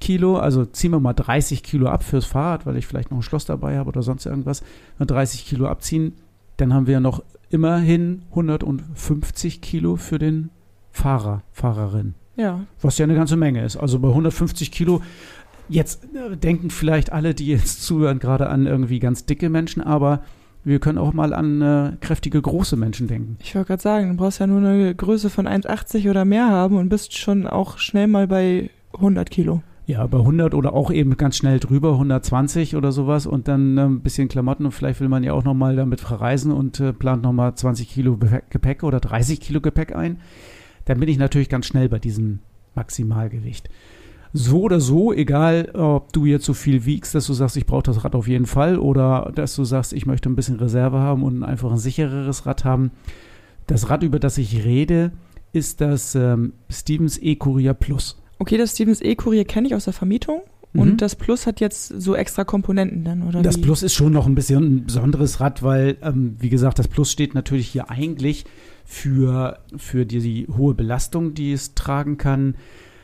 [0.01, 0.37] Kilo.
[0.39, 3.45] Also ziehen wir mal 30 Kilo ab fürs Fahrrad, weil ich vielleicht noch ein Schloss
[3.45, 4.63] dabei habe oder sonst irgendwas.
[4.99, 6.15] 30 Kilo abziehen,
[6.57, 10.51] dann haben wir noch immerhin 150 Kilo für den
[10.91, 12.15] Fahrer, Fahrerin.
[12.37, 12.65] Ja.
[12.81, 13.77] Was ja eine ganze Menge ist.
[13.77, 15.03] Also bei 150 Kilo
[15.69, 20.23] Jetzt äh, denken vielleicht alle, die jetzt zuhören, gerade an irgendwie ganz dicke Menschen, aber
[20.65, 23.37] wir können auch mal an äh, kräftige, große Menschen denken.
[23.41, 26.77] Ich wollte gerade sagen, du brauchst ja nur eine Größe von 1,80 oder mehr haben
[26.77, 29.63] und bist schon auch schnell mal bei 100 Kilo.
[29.87, 33.83] Ja, bei 100 oder auch eben ganz schnell drüber, 120 oder sowas und dann äh,
[33.83, 37.23] ein bisschen Klamotten und vielleicht will man ja auch nochmal damit verreisen und äh, plant
[37.23, 40.21] nochmal 20 Kilo Gepäck oder 30 Kilo Gepäck ein.
[40.87, 42.41] Dann bin ich natürlich ganz schnell bei diesem
[42.75, 43.69] Maximalgewicht
[44.37, 47.85] so oder so, egal ob du jetzt so viel wiegst, dass du sagst, ich brauche
[47.85, 51.23] das Rad auf jeden Fall oder dass du sagst, ich möchte ein bisschen Reserve haben
[51.23, 52.91] und einfach ein sichereres Rad haben.
[53.69, 55.13] Das Rad, über das ich rede,
[55.53, 58.21] ist das ähm, Stevens E-Courier Plus.
[58.41, 60.43] Okay, das Stevens E-Courier kenne ich aus der Vermietung.
[60.75, 60.97] Und mhm.
[60.97, 63.41] das Plus hat jetzt so extra Komponenten dann, oder?
[63.41, 63.61] Das wie?
[63.61, 67.13] Plus ist schon noch ein bisschen ein besonderes Rad, weil, ähm, wie gesagt, das Plus
[67.13, 68.45] steht natürlich hier eigentlich
[68.85, 72.57] für, für die, die hohe Belastung, die es tragen kann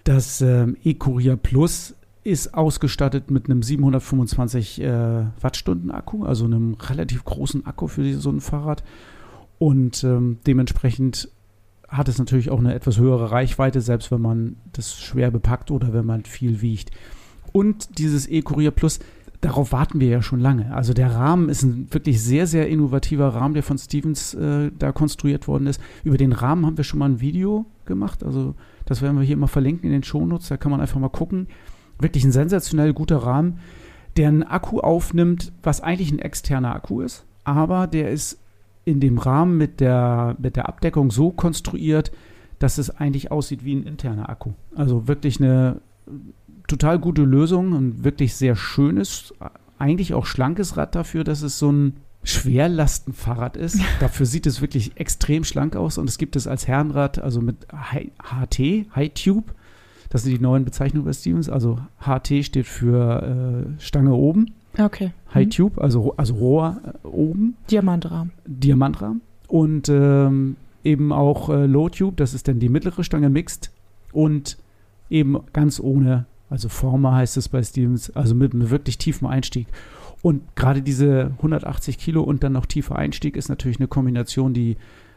[0.05, 7.25] das ähm, E-Courier Plus ist ausgestattet mit einem 725 äh, Wattstunden Akku, also einem relativ
[7.25, 8.85] großen Akku für so ein Fahrrad.
[9.59, 11.29] Und ähm, dementsprechend
[11.89, 15.93] hat es natürlich auch eine etwas höhere Reichweite, selbst wenn man das schwer bepackt oder
[15.93, 16.91] wenn man viel wiegt.
[17.53, 19.01] Und dieses E-Courier Plus,
[19.41, 20.73] darauf warten wir ja schon lange.
[20.75, 24.93] Also der Rahmen ist ein wirklich sehr, sehr innovativer Rahmen, der von Stevens äh, da
[24.93, 25.81] konstruiert worden ist.
[26.05, 28.23] Über den Rahmen haben wir schon mal ein Video gemacht.
[28.23, 28.55] Also
[28.91, 30.49] das werden wir hier immer verlinken in den Shownotes.
[30.49, 31.47] Da kann man einfach mal gucken.
[32.01, 33.61] Wirklich ein sensationell guter Rahmen,
[34.17, 37.25] der einen Akku aufnimmt, was eigentlich ein externer Akku ist.
[37.45, 38.41] Aber der ist
[38.85, 42.11] in dem Rahmen mit der, mit der Abdeckung so konstruiert,
[42.59, 44.55] dass es eigentlich aussieht wie ein interner Akku.
[44.75, 45.81] Also wirklich eine
[46.67, 49.33] total gute Lösung, ein wirklich sehr schönes,
[49.79, 53.81] eigentlich auch schlankes Rad dafür, dass es so ein Schwerlastenfahrrad ist.
[54.01, 57.67] Dafür sieht es wirklich extrem schlank aus und es gibt es als Herrenrad, also mit
[57.73, 58.59] HT,
[58.95, 59.55] High Tube.
[60.11, 61.49] Das sind die neuen Bezeichnungen bei Stevens.
[61.49, 64.55] Also HT steht für äh, Stange oben.
[64.79, 65.13] Okay.
[65.35, 65.51] High mhm.
[65.51, 67.57] Tube, also, also Rohr äh, oben.
[67.71, 68.33] Diamantrahmen.
[68.47, 69.23] Diamantrahmen.
[69.49, 73.71] Und ähm, eben auch äh, Low Tube, das ist dann die mittlere Stange Mixed.
[74.13, 74.59] Und
[75.09, 79.67] eben ganz ohne, also Former heißt es bei Stevens, also mit einem wirklich tiefen Einstieg.
[80.23, 84.77] Und gerade diese 180 Kilo und dann noch tiefer Einstieg ist natürlich eine Kombination, die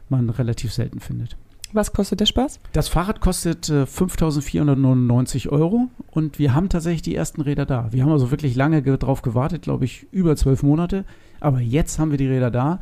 [0.09, 1.37] man relativ selten findet.
[1.73, 2.59] Was kostet der Spaß?
[2.71, 7.91] Das Fahrrad kostet äh, 5.499 Euro und wir haben tatsächlich die ersten Räder da.
[7.91, 11.03] Wir haben also wirklich lange ge drauf gewartet, glaube ich, über zwölf Monate.
[11.39, 12.79] Aber jetzt haben wir die Räder da.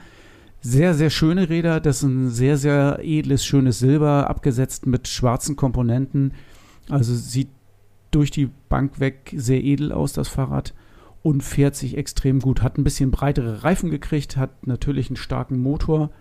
[0.60, 1.80] Sehr, sehr schöne Räder.
[1.80, 6.34] Das ist ein sehr, sehr edles, schönes Silber, abgesetzt mit schwarzen Komponenten.
[6.90, 7.50] Also sieht
[8.12, 10.74] durch die Bank weg sehr edel aus, das Fahrrad
[11.24, 12.62] und fährt sich extrem gut.
[12.62, 16.12] Hat ein bisschen breitere Reifen gekriegt, hat natürlich einen starken Motor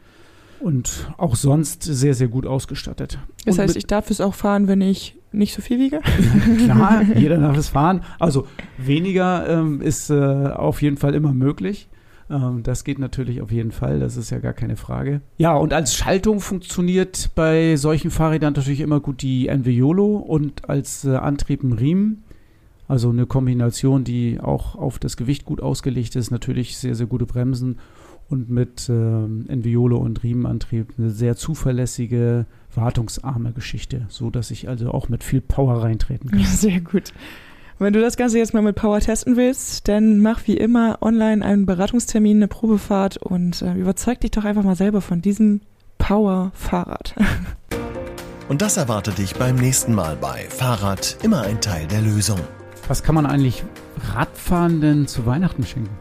[0.61, 3.18] und auch sonst sehr, sehr gut ausgestattet.
[3.44, 6.01] Das und heißt, ich darf es auch fahren, wenn ich nicht so viel wiege?
[6.64, 8.03] Klar, jeder darf es fahren.
[8.18, 8.46] Also
[8.76, 11.88] weniger ähm, ist äh, auf jeden Fall immer möglich.
[12.30, 15.20] Ähm, das geht natürlich auf jeden Fall, das ist ja gar keine Frage.
[15.38, 21.05] Ja, und als Schaltung funktioniert bei solchen Fahrrädern natürlich immer gut die Enviolo und als
[21.05, 22.24] äh, Antrieb ein Riemen.
[22.91, 27.24] Also eine Kombination, die auch auf das Gewicht gut ausgelegt ist, natürlich sehr, sehr gute
[27.24, 27.78] Bremsen
[28.28, 34.91] und mit ähm, Enviolo und Riemenantrieb eine sehr zuverlässige, wartungsarme Geschichte, so dass ich also
[34.91, 36.41] auch mit viel Power reintreten kann.
[36.41, 37.12] Ja, sehr gut.
[37.78, 41.45] Wenn du das Ganze jetzt mal mit Power testen willst, dann mach wie immer online
[41.45, 45.61] einen Beratungstermin, eine Probefahrt und äh, überzeug dich doch einfach mal selber von diesem
[45.99, 47.14] Power-Fahrrad.
[48.49, 52.41] Und das erwartet dich beim nächsten Mal bei Fahrrad immer ein Teil der Lösung.
[52.91, 53.62] Was kann man eigentlich
[54.14, 55.97] Radfahrenden zu Weihnachten schenken?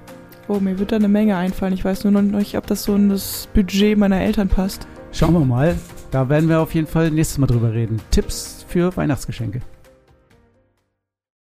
[0.47, 1.71] Oh, mir wird da eine Menge einfallen.
[1.71, 4.87] Ich weiß nur noch nicht, ob das so in das Budget meiner Eltern passt.
[5.11, 5.77] Schauen wir mal.
[6.09, 8.01] Da werden wir auf jeden Fall nächstes Mal drüber reden.
[8.09, 9.61] Tipps für Weihnachtsgeschenke.